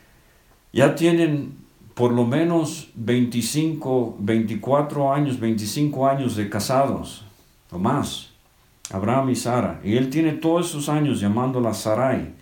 ya 0.73 0.95
tienen 0.95 1.55
por 1.93 2.11
lo 2.11 2.25
menos 2.25 2.89
25, 2.95 4.17
24 4.19 5.13
años, 5.13 5.39
25 5.39 6.07
años 6.07 6.35
de 6.35 6.49
casados 6.49 7.25
o 7.69 7.77
más. 7.77 8.31
Abraham 8.91 9.29
y 9.29 9.35
Sara. 9.35 9.79
Y 9.83 9.97
él 9.97 10.09
tiene 10.09 10.33
todos 10.33 10.69
esos 10.69 10.89
años 10.89 11.19
llamándola 11.19 11.73
Sarai. 11.73 12.33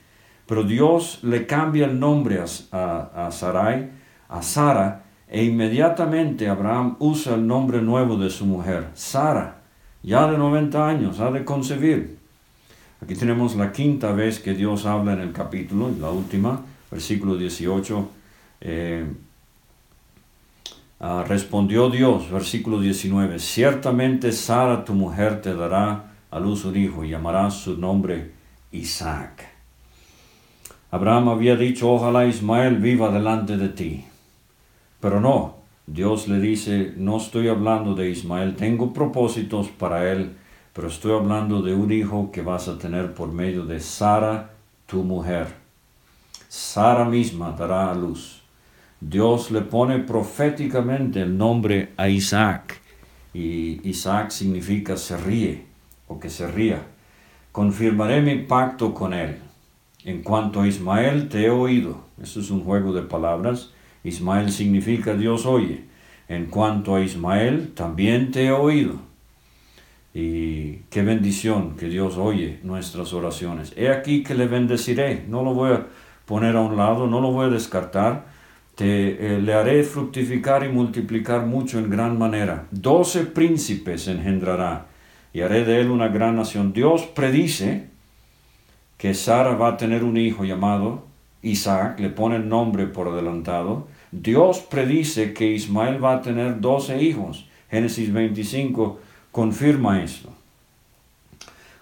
Pero 0.45 0.63
Dios 0.63 1.19
le 1.23 1.47
cambia 1.47 1.85
el 1.85 1.99
nombre 1.99 2.39
a, 2.71 3.27
a, 3.27 3.31
Sarai, 3.31 3.89
a 4.29 4.41
Sara, 4.41 5.03
e 5.27 5.43
inmediatamente 5.43 6.47
Abraham 6.47 6.97
usa 6.99 7.33
el 7.33 7.47
nombre 7.47 7.81
nuevo 7.81 8.15
de 8.15 8.29
su 8.29 8.45
mujer, 8.45 8.89
Sara, 8.93 9.63
ya 10.03 10.29
de 10.29 10.37
90 10.37 10.87
años, 10.87 11.19
ha 11.19 11.31
de 11.31 11.43
concebir. 11.43 12.19
Aquí 13.01 13.15
tenemos 13.15 13.55
la 13.55 13.71
quinta 13.71 14.11
vez 14.11 14.39
que 14.39 14.53
Dios 14.53 14.85
habla 14.85 15.13
en 15.13 15.21
el 15.21 15.31
capítulo, 15.31 15.89
la 15.99 16.11
última, 16.11 16.61
versículo 16.91 17.35
18. 17.37 18.09
Eh, 18.61 19.05
ah, 20.99 21.25
respondió 21.27 21.89
Dios, 21.89 22.29
versículo 22.29 22.79
19, 22.79 23.39
ciertamente 23.39 24.31
Sara 24.31 24.85
tu 24.85 24.93
mujer 24.93 25.41
te 25.41 25.55
dará 25.55 26.14
a 26.35 26.39
luz 26.41 26.65
un 26.65 26.75
hijo 26.75 27.05
y 27.05 27.11
llamará 27.11 27.49
su 27.49 27.77
nombre 27.77 28.31
Isaac. 28.73 29.47
Abraham 30.91 31.29
había 31.29 31.55
dicho, 31.55 31.89
ojalá 31.89 32.25
Ismael 32.25 32.75
viva 32.75 33.09
delante 33.09 33.55
de 33.55 33.69
ti. 33.69 34.05
Pero 34.99 35.21
no, 35.21 35.55
Dios 35.87 36.27
le 36.27 36.41
dice, 36.41 36.93
no 36.97 37.17
estoy 37.17 37.47
hablando 37.47 37.95
de 37.95 38.09
Ismael, 38.09 38.57
tengo 38.57 38.91
propósitos 38.91 39.69
para 39.69 40.11
él, 40.11 40.35
pero 40.73 40.89
estoy 40.89 41.13
hablando 41.13 41.61
de 41.61 41.73
un 41.73 41.89
hijo 41.93 42.29
que 42.33 42.41
vas 42.41 42.67
a 42.67 42.77
tener 42.77 43.13
por 43.13 43.31
medio 43.31 43.65
de 43.65 43.79
Sara, 43.79 44.55
tu 44.87 45.03
mujer. 45.03 45.47
Sara 46.49 47.05
misma 47.05 47.51
dará 47.53 47.91
a 47.91 47.95
luz. 47.95 48.41
Dios 48.99 49.51
le 49.51 49.61
pone 49.61 49.99
proféticamente 49.99 51.21
el 51.21 51.37
nombre 51.37 51.93
a 51.95 52.09
Isaac, 52.09 52.81
y 53.33 53.79
Isaac 53.87 54.31
significa 54.31 54.97
se 54.97 55.15
ríe 55.15 55.74
o 56.07 56.19
que 56.19 56.29
se 56.29 56.47
ría. 56.51 56.83
Confirmaré 57.51 58.21
mi 58.21 58.35
pacto 58.39 58.93
con 58.93 59.13
él. 59.13 59.37
En 60.03 60.21
cuanto 60.21 60.61
a 60.61 60.67
Ismael, 60.67 61.29
te 61.29 61.45
he 61.45 61.49
oído. 61.49 62.05
Eso 62.21 62.39
es 62.39 62.51
un 62.51 62.63
juego 62.63 62.93
de 62.93 63.01
palabras. 63.01 63.71
Ismael 64.03 64.51
significa 64.51 65.15
Dios 65.15 65.45
oye. 65.45 65.85
En 66.27 66.45
cuanto 66.47 66.95
a 66.95 67.01
Ismael, 67.01 67.73
también 67.73 68.31
te 68.31 68.45
he 68.45 68.51
oído. 68.51 68.99
Y 70.13 70.77
qué 70.89 71.01
bendición 71.01 71.75
que 71.75 71.87
Dios 71.87 72.17
oye 72.17 72.59
nuestras 72.63 73.13
oraciones. 73.13 73.73
He 73.75 73.89
aquí 73.89 74.23
que 74.23 74.35
le 74.35 74.47
bendeciré. 74.47 75.25
No 75.27 75.43
lo 75.43 75.53
voy 75.53 75.73
a 75.73 75.87
poner 76.25 76.55
a 76.55 76.61
un 76.61 76.77
lado, 76.77 77.07
no 77.07 77.19
lo 77.19 77.31
voy 77.31 77.47
a 77.47 77.49
descartar. 77.49 78.27
Te, 78.75 79.35
eh, 79.35 79.41
le 79.41 79.53
haré 79.53 79.83
fructificar 79.83 80.63
y 80.65 80.69
multiplicar 80.69 81.45
mucho 81.45 81.79
en 81.79 81.89
gran 81.89 82.17
manera. 82.17 82.67
Doce 82.71 83.25
príncipes 83.25 84.07
engendrará 84.07 84.87
y 85.35 85.41
haré 85.41 85.65
de 85.65 85.81
él 85.81 85.91
una 85.91 86.07
gran 86.07 86.37
nación. 86.37 86.71
Dios 86.71 87.01
predice 87.07 87.89
que 88.97 89.13
Sara 89.13 89.55
va 89.55 89.67
a 89.71 89.75
tener 89.75 90.05
un 90.05 90.15
hijo 90.15 90.45
llamado 90.45 91.03
Isaac, 91.41 91.99
le 91.99 92.09
pone 92.09 92.37
el 92.37 92.47
nombre 92.47 92.87
por 92.87 93.09
adelantado. 93.09 93.89
Dios 94.13 94.59
predice 94.59 95.33
que 95.33 95.51
Ismael 95.51 96.01
va 96.01 96.13
a 96.13 96.21
tener 96.21 96.61
doce 96.61 97.03
hijos. 97.03 97.49
Génesis 97.69 98.13
25 98.13 98.97
confirma 99.33 100.01
esto. 100.01 100.29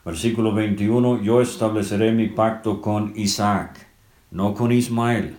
Versículo 0.03 0.51
21, 0.51 1.21
yo 1.21 1.39
estableceré 1.39 2.11
mi 2.11 2.29
pacto 2.29 2.81
con 2.81 3.13
Isaac, 3.15 3.85
no 4.31 4.55
con 4.55 4.71
Ismael. 4.71 5.35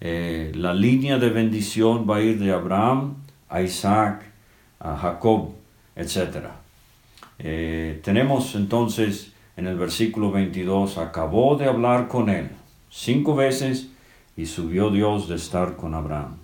Eh, 0.00 0.52
la 0.54 0.72
línea 0.72 1.18
de 1.18 1.28
bendición 1.28 2.06
va 2.08 2.16
a 2.16 2.22
ir 2.22 2.38
de 2.38 2.50
Abraham 2.50 3.16
a 3.50 3.60
Isaac, 3.60 4.24
a 4.80 4.96
Jacob, 4.96 5.50
etcétera. 5.94 6.61
Eh, 7.42 8.00
tenemos 8.04 8.54
entonces 8.54 9.32
en 9.56 9.66
el 9.66 9.76
versículo 9.76 10.30
22, 10.30 10.98
acabó 10.98 11.56
de 11.56 11.66
hablar 11.66 12.08
con 12.08 12.30
él. 12.30 12.50
Cinco 12.88 13.34
veces 13.34 13.90
y 14.36 14.46
subió 14.46 14.90
Dios 14.90 15.28
de 15.28 15.36
estar 15.36 15.76
con 15.76 15.94
Abraham. 15.94 16.36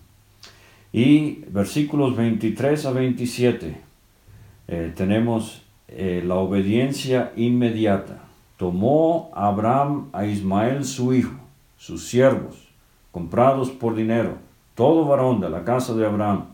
Y 0.93 1.45
versículos 1.49 2.17
23 2.17 2.87
a 2.87 2.93
27 2.93 3.81
eh, 4.69 4.93
tenemos 4.97 5.63
eh, 5.89 6.23
la 6.27 6.35
obediencia 6.37 7.33
inmediata. 7.37 8.25
Tomó 8.57 9.31
Abraham 9.35 10.09
a 10.13 10.27
Ismael 10.27 10.85
su 10.85 11.15
hijo, 11.15 11.37
sus 11.79 12.09
siervos, 12.09 12.69
comprados 13.13 13.71
por 13.71 13.95
dinero, 13.95 14.37
todo 14.75 15.07
varón 15.07 15.41
de 15.41 15.49
la 15.49 15.65
casa 15.65 15.95
de 15.95 16.05
Abraham, 16.05 16.47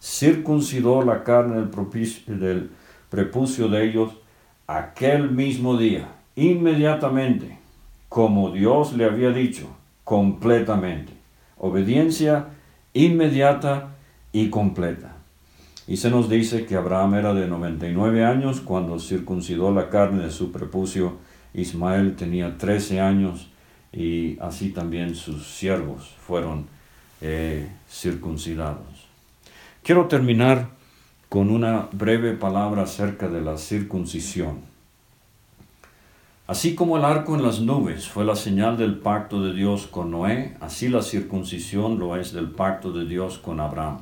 circuncidó 0.00 1.02
la 1.02 1.24
carne 1.24 1.56
del, 1.56 2.38
del 2.38 2.70
prepucio 3.10 3.68
de 3.68 3.88
ellos 3.88 4.12
aquel 4.66 5.30
mismo 5.30 5.76
día, 5.76 6.08
inmediatamente, 6.36 7.58
como 8.08 8.50
Dios 8.50 8.94
le 8.94 9.04
había 9.04 9.30
dicho, 9.30 9.68
completamente. 10.04 11.12
Obediencia 11.58 12.46
inmediata 12.92 13.96
y 14.32 14.50
completa. 14.50 15.16
Y 15.86 15.96
se 15.96 16.10
nos 16.10 16.28
dice 16.28 16.66
que 16.66 16.76
Abraham 16.76 17.14
era 17.14 17.34
de 17.34 17.46
99 17.46 18.24
años 18.24 18.60
cuando 18.60 18.98
circuncidó 18.98 19.72
la 19.72 19.88
carne 19.88 20.24
de 20.24 20.30
su 20.30 20.52
prepucio. 20.52 21.16
Ismael 21.54 22.14
tenía 22.14 22.58
13 22.58 23.00
años 23.00 23.48
y 23.92 24.38
así 24.40 24.70
también 24.70 25.14
sus 25.14 25.46
siervos 25.46 26.14
fueron 26.20 26.66
eh, 27.22 27.68
circuncidados. 27.90 29.08
Quiero 29.82 30.06
terminar 30.06 30.68
con 31.28 31.50
una 31.50 31.88
breve 31.92 32.32
palabra 32.32 32.82
acerca 32.82 33.28
de 33.28 33.42
la 33.42 33.58
circuncisión. 33.58 34.60
Así 36.46 36.74
como 36.74 36.96
el 36.96 37.04
arco 37.04 37.34
en 37.34 37.42
las 37.42 37.60
nubes 37.60 38.08
fue 38.08 38.24
la 38.24 38.34
señal 38.34 38.78
del 38.78 38.96
pacto 38.96 39.42
de 39.42 39.52
Dios 39.52 39.86
con 39.86 40.10
Noé, 40.10 40.56
así 40.60 40.88
la 40.88 41.02
circuncisión 41.02 41.98
lo 41.98 42.16
es 42.16 42.32
del 42.32 42.50
pacto 42.50 42.92
de 42.92 43.04
Dios 43.04 43.36
con 43.36 43.60
Abraham. 43.60 43.98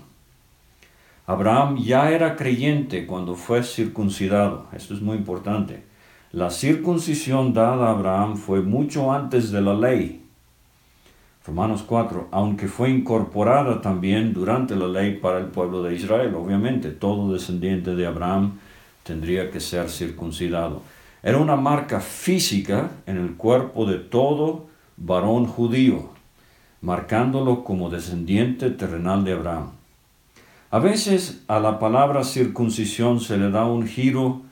Abraham 1.26 1.78
ya 1.78 2.12
era 2.12 2.36
creyente 2.36 3.04
cuando 3.04 3.34
fue 3.34 3.64
circuncidado. 3.64 4.66
Esto 4.72 4.94
es 4.94 5.00
muy 5.00 5.16
importante. 5.16 5.82
La 6.30 6.50
circuncisión 6.50 7.52
dada 7.52 7.88
a 7.88 7.90
Abraham 7.90 8.36
fue 8.36 8.62
mucho 8.62 9.12
antes 9.12 9.50
de 9.50 9.60
la 9.60 9.74
ley. 9.74 10.25
Romanos 11.46 11.84
4, 11.86 12.28
aunque 12.32 12.66
fue 12.66 12.90
incorporada 12.90 13.80
también 13.80 14.32
durante 14.32 14.74
la 14.74 14.88
ley 14.88 15.18
para 15.18 15.38
el 15.38 15.46
pueblo 15.46 15.80
de 15.82 15.94
Israel. 15.94 16.34
Obviamente, 16.34 16.90
todo 16.90 17.32
descendiente 17.32 17.94
de 17.94 18.04
Abraham 18.04 18.58
tendría 19.04 19.50
que 19.52 19.60
ser 19.60 19.88
circuncidado. 19.88 20.82
Era 21.22 21.38
una 21.38 21.54
marca 21.54 22.00
física 22.00 22.90
en 23.06 23.18
el 23.18 23.36
cuerpo 23.36 23.86
de 23.86 23.98
todo 23.98 24.66
varón 24.96 25.46
judío, 25.46 26.08
marcándolo 26.80 27.62
como 27.62 27.90
descendiente 27.90 28.70
terrenal 28.70 29.24
de 29.24 29.32
Abraham. 29.34 29.70
A 30.72 30.80
veces 30.80 31.44
a 31.46 31.60
la 31.60 31.78
palabra 31.78 32.24
circuncisión 32.24 33.20
se 33.20 33.38
le 33.38 33.50
da 33.50 33.66
un 33.66 33.86
giro 33.86 34.42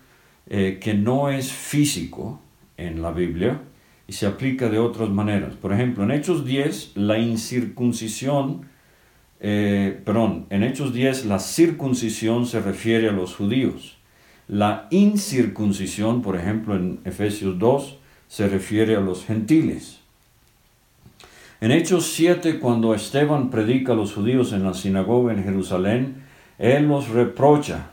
eh, 0.46 0.78
que 0.80 0.94
no 0.94 1.28
es 1.28 1.52
físico 1.52 2.38
en 2.76 3.02
la 3.02 3.11
Biblia 3.11 3.61
y 4.06 4.12
se 4.12 4.26
aplica 4.26 4.68
de 4.68 4.78
otras 4.78 5.08
maneras. 5.08 5.54
Por 5.54 5.72
ejemplo, 5.72 6.04
en 6.04 6.10
Hechos 6.10 6.44
10, 6.44 6.92
la 6.96 7.18
incircuncisión, 7.18 8.66
eh, 9.40 10.00
perdón, 10.04 10.46
en 10.50 10.62
Hechos 10.62 10.92
10 10.92 11.26
la 11.26 11.38
circuncisión 11.38 12.46
se 12.46 12.60
refiere 12.60 13.08
a 13.08 13.12
los 13.12 13.34
judíos. 13.34 13.96
La 14.46 14.88
incircuncisión, 14.90 16.20
por 16.20 16.36
ejemplo, 16.36 16.76
en 16.76 17.00
Efesios 17.04 17.58
2, 17.58 17.98
se 18.28 18.48
refiere 18.48 18.96
a 18.96 19.00
los 19.00 19.24
gentiles. 19.24 20.00
En 21.60 21.70
Hechos 21.70 22.12
7, 22.12 22.58
cuando 22.58 22.94
Esteban 22.94 23.48
predica 23.48 23.92
a 23.92 23.96
los 23.96 24.12
judíos 24.12 24.52
en 24.52 24.64
la 24.64 24.74
sinagoga 24.74 25.32
en 25.32 25.44
Jerusalén, 25.44 26.24
él 26.58 26.88
los 26.88 27.08
reprocha 27.08 27.90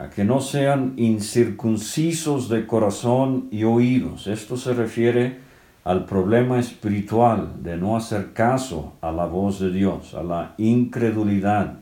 a 0.00 0.08
que 0.08 0.24
no 0.24 0.40
sean 0.40 0.94
incircuncisos 0.96 2.48
de 2.48 2.66
corazón 2.66 3.48
y 3.50 3.64
oídos. 3.64 4.28
Esto 4.28 4.56
se 4.56 4.72
refiere 4.72 5.40
al 5.84 6.06
problema 6.06 6.58
espiritual 6.58 7.62
de 7.62 7.76
no 7.76 7.98
hacer 7.98 8.32
caso 8.32 8.94
a 9.02 9.12
la 9.12 9.26
voz 9.26 9.60
de 9.60 9.70
Dios, 9.70 10.14
a 10.14 10.22
la 10.22 10.54
incredulidad. 10.56 11.80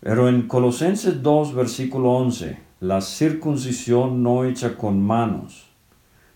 Pero 0.00 0.28
en 0.28 0.48
Colosenses 0.48 1.22
2, 1.22 1.54
versículo 1.54 2.14
11, 2.14 2.58
la 2.80 3.00
circuncisión 3.00 4.24
no 4.24 4.44
hecha 4.44 4.76
con 4.76 5.00
manos, 5.00 5.68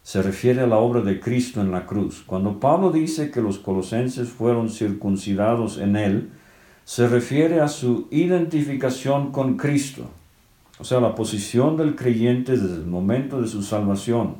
se 0.05 0.23
refiere 0.23 0.61
a 0.61 0.69
la 0.69 0.79
obra 0.79 1.01
de 1.01 1.19
Cristo 1.19 1.61
en 1.61 1.73
la 1.73 1.87
cruz. 1.87 2.23
Cuando 2.25 2.61
Pablo 2.61 2.93
dice 2.93 3.33
que 3.33 3.41
los 3.41 3.59
colosenses 3.59 4.29
fueron 4.29 4.71
circuncidados 4.71 5.79
en 5.79 5.97
él, 5.97 6.31
se 6.85 7.09
refiere 7.09 7.61
a 7.61 7.67
su 7.67 8.07
identificación 8.13 9.33
con 9.33 9.57
Cristo, 9.57 10.09
o 10.83 10.85
sea, 10.85 10.99
la 10.99 11.15
posición 11.15 11.77
del 11.77 11.95
creyente 11.95 12.57
desde 12.57 12.75
el 12.75 12.87
momento 12.87 13.41
de 13.41 13.47
su 13.47 13.63
salvación. 13.63 14.39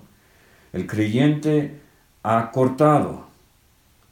El 0.73 0.89
creyente 0.89 1.81
ha 2.25 2.51
cortado 2.51 3.27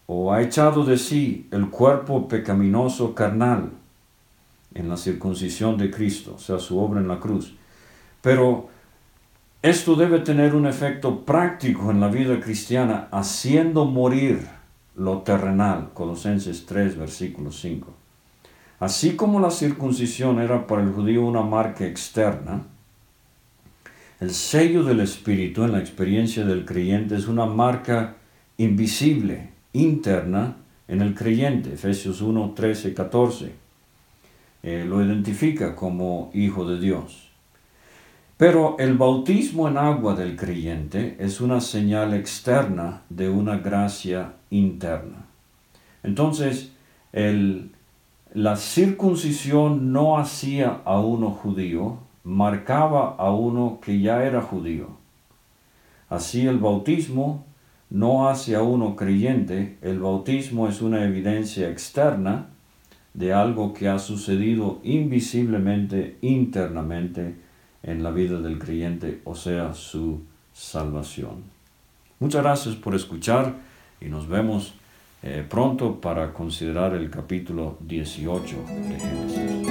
o 0.06 0.32
ha 0.32 0.40
echado 0.40 0.84
de 0.84 0.96
sí 0.96 1.48
el 1.50 1.70
cuerpo 1.70 2.28
pecaminoso 2.28 3.16
carnal 3.16 3.72
en 4.74 4.88
la 4.88 4.96
circuncisión 4.96 5.76
de 5.76 5.90
Cristo, 5.90 6.34
o 6.36 6.38
sea, 6.38 6.60
su 6.60 6.78
obra 6.78 7.00
en 7.00 7.08
la 7.08 7.18
cruz. 7.18 7.56
Pero 8.22 8.68
esto 9.60 9.96
debe 9.96 10.20
tener 10.20 10.54
un 10.54 10.66
efecto 10.66 11.24
práctico 11.24 11.90
en 11.90 11.98
la 11.98 12.06
vida 12.06 12.38
cristiana, 12.38 13.08
haciendo 13.10 13.86
morir 13.86 14.46
lo 14.94 15.22
terrenal. 15.22 15.90
Colosenses 15.94 16.64
3, 16.64 16.96
versículo 16.96 17.50
5. 17.50 17.99
Así 18.80 19.14
como 19.14 19.40
la 19.40 19.50
circuncisión 19.50 20.40
era 20.40 20.66
para 20.66 20.82
el 20.82 20.90
judío 20.90 21.24
una 21.24 21.42
marca 21.42 21.86
externa, 21.86 22.64
el 24.20 24.32
sello 24.32 24.82
del 24.82 25.00
Espíritu 25.00 25.64
en 25.64 25.72
la 25.72 25.80
experiencia 25.80 26.44
del 26.44 26.64
creyente 26.64 27.14
es 27.14 27.28
una 27.28 27.46
marca 27.46 28.16
invisible, 28.56 29.50
interna, 29.72 30.56
en 30.88 31.00
el 31.00 31.14
creyente. 31.14 31.72
Efesios 31.74 32.20
1, 32.20 32.52
13, 32.54 32.94
14. 32.94 33.52
lo 34.62 35.04
identifica 35.04 35.76
como 35.76 36.30
hijo 36.34 36.68
de 36.68 36.80
Dios. 36.80 37.30
Pero 38.36 38.76
el 38.78 38.96
bautismo 38.96 39.68
en 39.68 39.76
agua 39.76 40.14
del 40.14 40.36
creyente 40.36 41.16
es 41.18 41.40
una 41.40 41.60
señal 41.60 42.12
externa 42.14 43.02
de 43.08 43.28
una 43.28 43.58
gracia 43.58 44.32
interna. 44.50 45.26
Entonces, 46.02 46.72
la 48.32 48.56
circuncisión 48.56 49.92
no 49.92 50.18
hacía 50.18 50.82
a 50.84 51.00
uno 51.00 51.30
judío, 51.30 51.98
marcaba 52.22 53.16
a 53.16 53.32
uno 53.32 53.80
que 53.82 54.00
ya 54.00 54.24
era 54.24 54.40
judío. 54.40 54.88
Así 56.08 56.46
el 56.46 56.58
bautismo 56.58 57.44
no 57.88 58.28
hace 58.28 58.54
a 58.54 58.62
uno 58.62 58.94
creyente, 58.94 59.78
el 59.82 59.98
bautismo 59.98 60.68
es 60.68 60.80
una 60.80 61.04
evidencia 61.04 61.68
externa 61.68 62.46
de 63.14 63.32
algo 63.32 63.74
que 63.74 63.88
ha 63.88 63.98
sucedido 63.98 64.78
invisiblemente, 64.84 66.16
internamente, 66.20 67.34
en 67.82 68.02
la 68.02 68.10
vida 68.10 68.40
del 68.40 68.58
creyente, 68.58 69.22
o 69.24 69.34
sea, 69.34 69.74
su 69.74 70.20
salvación. 70.52 71.44
Muchas 72.20 72.42
gracias 72.42 72.76
por 72.76 72.94
escuchar 72.94 73.56
y 74.00 74.06
nos 74.06 74.28
vemos 74.28 74.74
eh, 75.22 75.44
pronto 75.48 76.00
para 76.00 76.32
considerar 76.32 76.94
el 76.94 77.10
capítulo 77.10 77.78
18 77.80 78.56
de 78.56 78.98
Génesis. 78.98 79.70